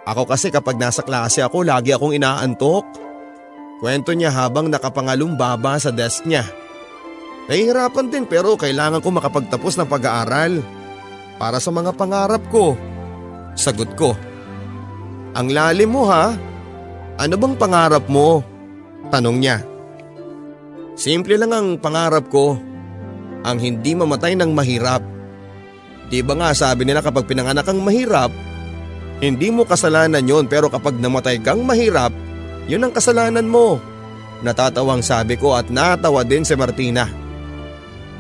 [0.05, 2.85] Ako kasi kapag nasa klase ako lagi akong inaantok.
[3.81, 6.45] Kwento niya habang nakapangalumbaba sa desk niya.
[7.51, 10.63] Nahihirapan din pero kailangan ko makapagtapos ng pag-aaral.
[11.43, 12.79] Para sa mga pangarap ko.
[13.59, 14.15] Sagot ko.
[15.35, 16.37] Ang lalim mo ha?
[17.19, 18.45] Ano bang pangarap mo?
[19.11, 19.59] Tanong niya.
[20.95, 22.55] Simple lang ang pangarap ko.
[23.43, 25.03] Ang hindi mamatay ng mahirap.
[26.13, 28.31] Di ba nga sabi nila kapag pinanganak kang mahirap,
[29.23, 32.13] hindi mo kasalanan yon pero kapag namatay kang mahirap,
[32.69, 33.81] yun ang kasalanan mo.
[34.43, 37.22] Natatawang sabi ko at natawa din si Martina.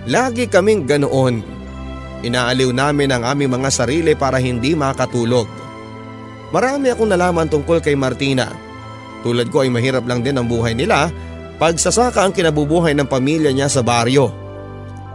[0.06, 1.42] Lagi kaming ganoon.
[2.22, 5.46] Inaaliw namin ang aming mga sarili para hindi makatulog.
[6.50, 8.50] Marami akong nalaman tungkol kay Martina.
[9.22, 11.10] Tulad ko ay mahirap lang din ang buhay nila.
[11.58, 14.30] Pagsasaka ang kinabubuhay ng pamilya niya sa baryo.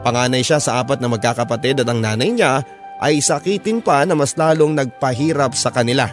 [0.07, 2.63] Panganay siya sa apat na magkakapatid at ang nanay niya
[3.03, 6.07] ay sakitin pa na mas lalong nagpahirap sa kanila.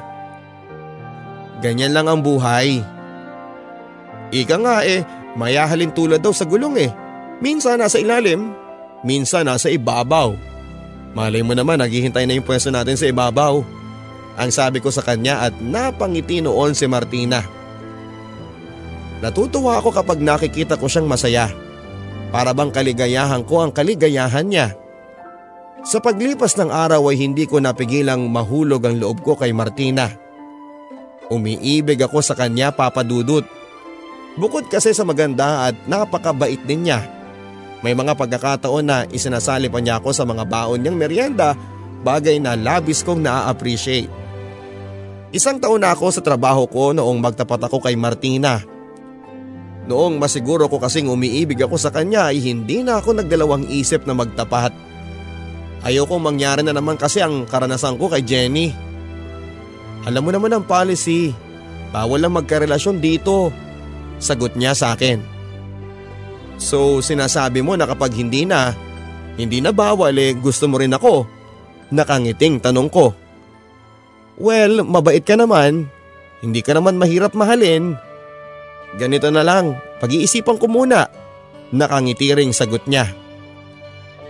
[1.63, 2.83] Ganyan lang ang buhay.
[4.35, 5.07] Ika nga eh,
[5.39, 6.91] mayahalin tulad daw sa gulong eh.
[7.39, 8.53] Minsan nasa ilalim,
[9.05, 10.35] minsan nasa ibabaw.
[11.15, 13.63] Malay mo naman naghihintay na yung pwesto natin sa ibabaw.
[14.35, 17.47] Ang sabi ko sa kanya at napangiti noon si Martina.
[19.23, 21.55] Natutuwa ako kapag nakikita ko siyang masaya.
[22.35, 24.75] Para bang kaligayahan ko ang kaligayahan niya.
[25.87, 30.11] Sa paglipas ng araw ay hindi ko napigilang mahulog ang loob ko kay Martina.
[31.31, 33.47] Umiibig ako sa kanya papadudot.
[34.35, 37.14] Bukod kasi sa maganda at napakabait din niya.
[37.85, 41.53] May mga pagkakataon na isinasali pa niya ako sa mga baon niyang merienda
[42.01, 44.09] bagay na labis kong na-appreciate.
[45.37, 48.65] Isang taon na ako sa trabaho ko noong magtapat ako kay Martina.
[49.85, 54.17] Noong masiguro ko kasing umiibig ako sa kanya ay hindi na ako nagdalawang isip na
[54.17, 54.73] magtapat.
[55.85, 58.73] Ayokong mangyari na naman kasi ang karanasan ko kay Jenny.
[60.09, 61.37] Alam mo naman ang policy,
[61.93, 63.53] bawal lang magkarelasyon dito.
[64.17, 65.34] Sagot niya sa akin.
[66.59, 68.73] So sinasabi mo na kapag hindi na,
[69.35, 71.27] hindi na bawal eh gusto mo rin ako.
[71.91, 73.15] Nakangiting tanong ko.
[74.39, 75.87] Well, mabait ka naman.
[76.43, 77.95] Hindi ka naman mahirap mahalin.
[78.99, 81.07] Ganito na lang, pag-iisipan ko muna.
[81.75, 83.11] Nakangiti ring sagot niya.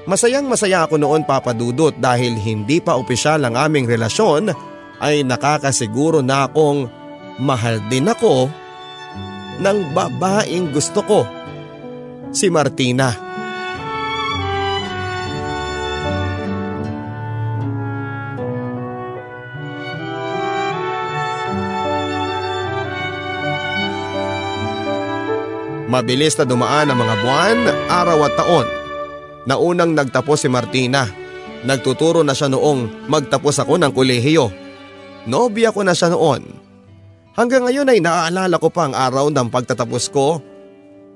[0.05, 4.53] Masayang masaya ako noon papadudot dahil hindi pa opisyal ang aming relasyon
[5.01, 6.89] ay nakakasiguro na akong
[7.41, 8.53] mahal din ako
[9.65, 11.25] ng babaeng gusto ko.
[12.35, 13.15] Si Martina.
[25.87, 28.67] Mabilis na dumaan ang mga buwan, araw at taon.
[29.47, 31.07] Naunang nagtapos si Martina.
[31.63, 34.51] Nagtuturo na siya noong magtapos ako ng kolehiyo.
[35.31, 36.43] Nobya ko na siya noon.
[37.39, 40.43] Hanggang ngayon ay naaalala ko pa ang araw ng pagtatapos ko.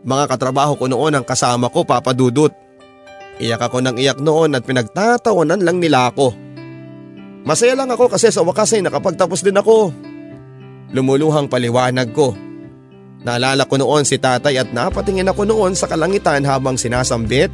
[0.06, 2.54] Mga katrabaho ko noon ang kasama ko papadudot.
[3.38, 6.34] Iyak ako ng iyak noon at pinagtatawanan lang nila ako.
[7.46, 9.94] Masaya lang ako kasi sa wakas ay nakapagtapos din ako.
[10.94, 12.34] Lumuluhang paliwanag ko.
[13.22, 17.50] Naalala ko noon si tatay at napatingin ako noon sa kalangitan habang sinasambit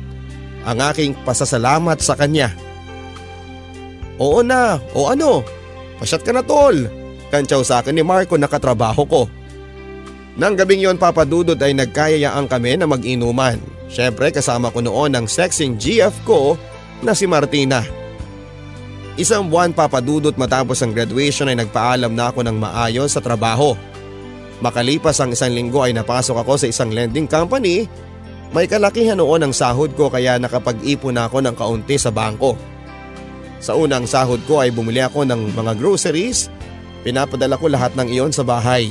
[0.65, 2.53] ang aking pasasalamat sa kanya.
[4.21, 5.43] Oo na, o ano,
[5.99, 6.87] pasyat ka na tol,
[7.29, 9.23] kantsaw sa akin ni Marco na katrabaho ko.
[10.35, 13.55] Nang gabing yon papadudod ay nagkayayaan kami na mag-inuman.
[13.87, 16.59] Siyempre kasama ko noon ang sexing GF ko
[17.07, 17.87] na si Martina.
[19.15, 23.79] Isang buwan papadudot matapos ang graduation ay nagpaalam na ako ng maayos sa trabaho.
[24.59, 27.87] Makalipas ang isang linggo ay napasok ako sa isang lending company.
[28.51, 32.59] May kalakihan noon ang sahod ko kaya nakapag-ipon ako ng kaunti sa bangko.
[33.63, 36.51] Sa unang sahod ko ay bumili ako ng mga groceries.
[37.07, 38.91] Pinapadala ko lahat ng iyon sa bahay.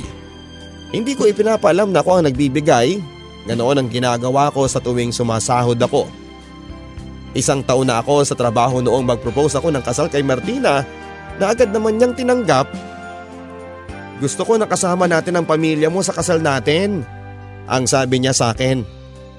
[0.90, 3.00] Hindi ko ipinapaalam na ako ang nagbibigay.
[3.48, 6.08] Ganoon ang ginagawa ko sa tuwing sumasahod ako.
[7.34, 10.86] Isang taon na ako sa trabaho noong mag-propose ako ng kasal kay Martina
[11.36, 12.70] na agad naman niyang tinanggap
[14.22, 17.02] gusto ko nakasama natin ang pamilya mo sa kasal natin.
[17.66, 18.80] Ang sabi niya sa akin.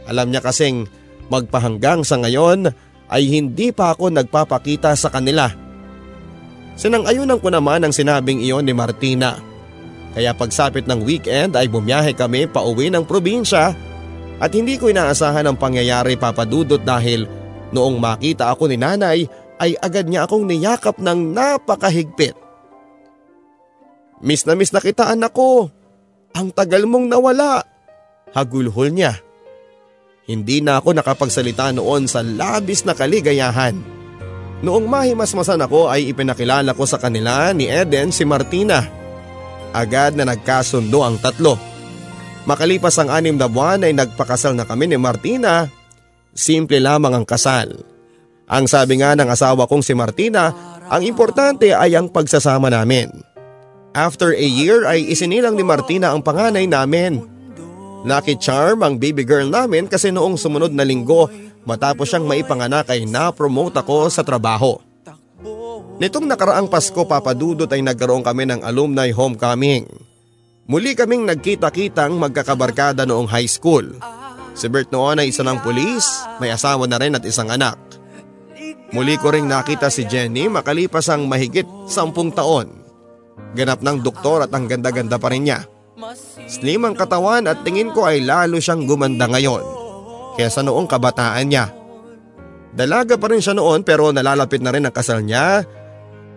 [0.05, 0.85] Alam niya kasing
[1.31, 2.69] magpahanggang sa ngayon
[3.09, 5.49] ay hindi pa ako nagpapakita sa kanila.
[6.75, 9.39] Sinang-ayunan ko naman ang sinabing iyon ni Martina.
[10.15, 13.75] Kaya pagsapit ng weekend ay bumiyahe kami pa uwi ng probinsya
[14.39, 17.27] at hindi ko inaasahan ang pangyayari papadudot dahil
[17.75, 19.27] noong makita ako ni nanay
[19.59, 22.35] ay agad niya akong niyakap ng napakahigpit.
[24.23, 25.67] Miss na miss na kita anak ko.
[26.35, 27.63] Ang tagal mong nawala.
[28.31, 29.19] Hagulhol niya.
[30.25, 33.77] Hindi na ako nakapagsalita noon sa labis na kaligayahan.
[34.65, 39.04] Noong mahimasmasan ako ay ipinakilala ko sa kanila ni Eden si Martina.
[39.75, 41.59] Agad na nagkasundo ang tatlo.
[42.47, 45.67] Makalipas ang anim na buwan ay nagpakasal na kami ni Martina.
[46.31, 47.75] Simple lamang ang kasal.
[48.47, 50.55] Ang sabi nga ng asawa kong si Martina,
[50.87, 53.11] ang importante ay ang pagsasama namin.
[53.91, 57.25] After a year ay isinilang ni Martina ang panganay namin.
[58.05, 61.25] Lucky charm ang baby girl namin kasi noong sumunod na linggo
[61.65, 64.77] matapos siyang maipanganak ay na-promote ako sa trabaho.
[65.95, 69.87] Nitong nakaraang Pasko papadudot ay nagkaroon kami ng alumni homecoming.
[70.67, 73.95] Muli kaming nagkita-kitang magkakabarkada noong high school.
[74.51, 76.03] Si Bert noon ay isa ng pulis,
[76.43, 77.79] may asawa na rin at isang anak.
[78.91, 82.75] Muli ko ring nakita si Jenny makalipas ang mahigit sampung taon.
[83.55, 85.63] Ganap ng doktor at ang ganda-ganda pa rin niya.
[86.51, 89.63] Slim ang katawan at tingin ko ay lalo siyang gumanda ngayon
[90.35, 91.71] kesa noong kabataan niya.
[92.75, 95.63] Dalaga pa rin siya noon pero nalalapit na rin ang kasal niya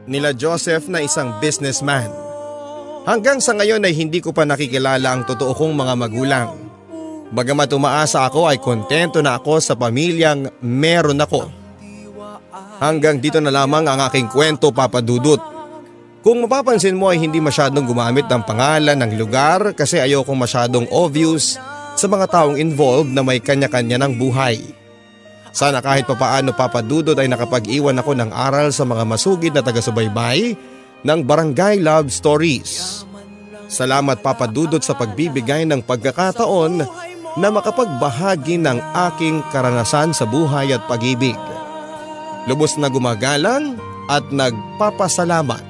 [0.08, 2.08] nila Joseph na isang businessman.
[3.04, 6.48] Hanggang sa ngayon ay hindi ko pa nakikilala ang totoo kong mga magulang.
[7.28, 11.48] Bagamat umaasa ako ay kontento na ako sa pamilyang meron ako.
[12.80, 15.40] Hanggang dito na lamang ang aking kwento papadudot.
[16.24, 21.60] Kung mapapansin mo ay hindi masyadong gumamit ng pangalan ng lugar kasi ayokong masyadong obvious
[21.96, 24.60] sa mga taong involved na may kanya-kanya ng buhay.
[25.52, 30.54] Sana kahit papaano papadudot ay nakapag-iwan ako ng aral sa mga masugid na taga-subaybay
[31.02, 33.04] ng Barangay Love Stories.
[33.68, 36.80] Salamat Papa Dudot sa pagbibigay ng pagkakataon
[37.36, 38.78] na makapagbahagi ng
[39.12, 41.36] aking karanasan sa buhay at pag-ibig.
[42.48, 43.76] Lubos na gumagalang
[44.08, 45.60] at nagpapasalamat.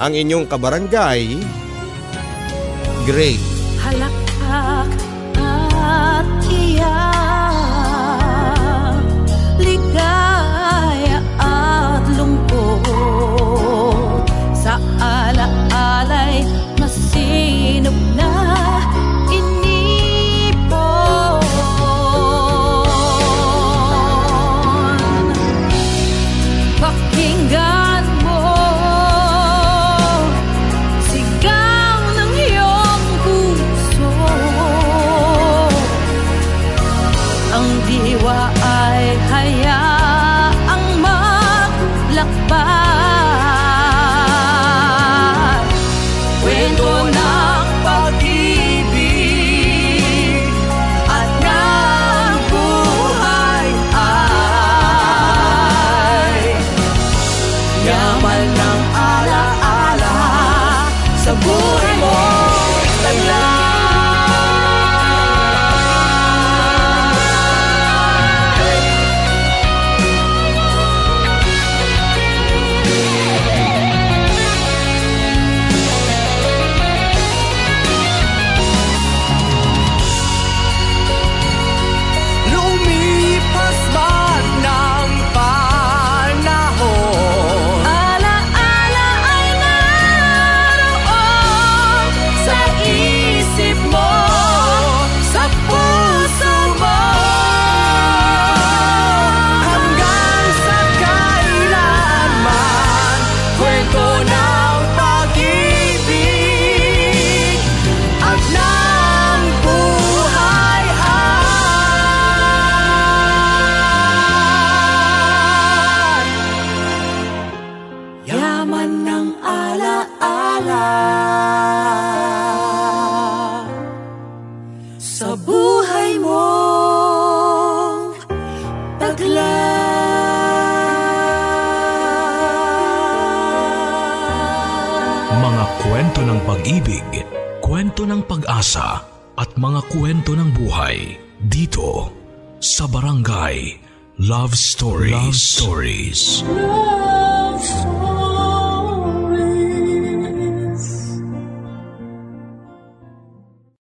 [0.00, 1.38] Ang inyong kabarangay,
[3.04, 3.36] Gray.
[3.84, 4.90] Halakak
[5.36, 7.23] at iyak
[9.64, 12.84] Ligaya at lungkot.
[14.52, 16.53] Sa alaalay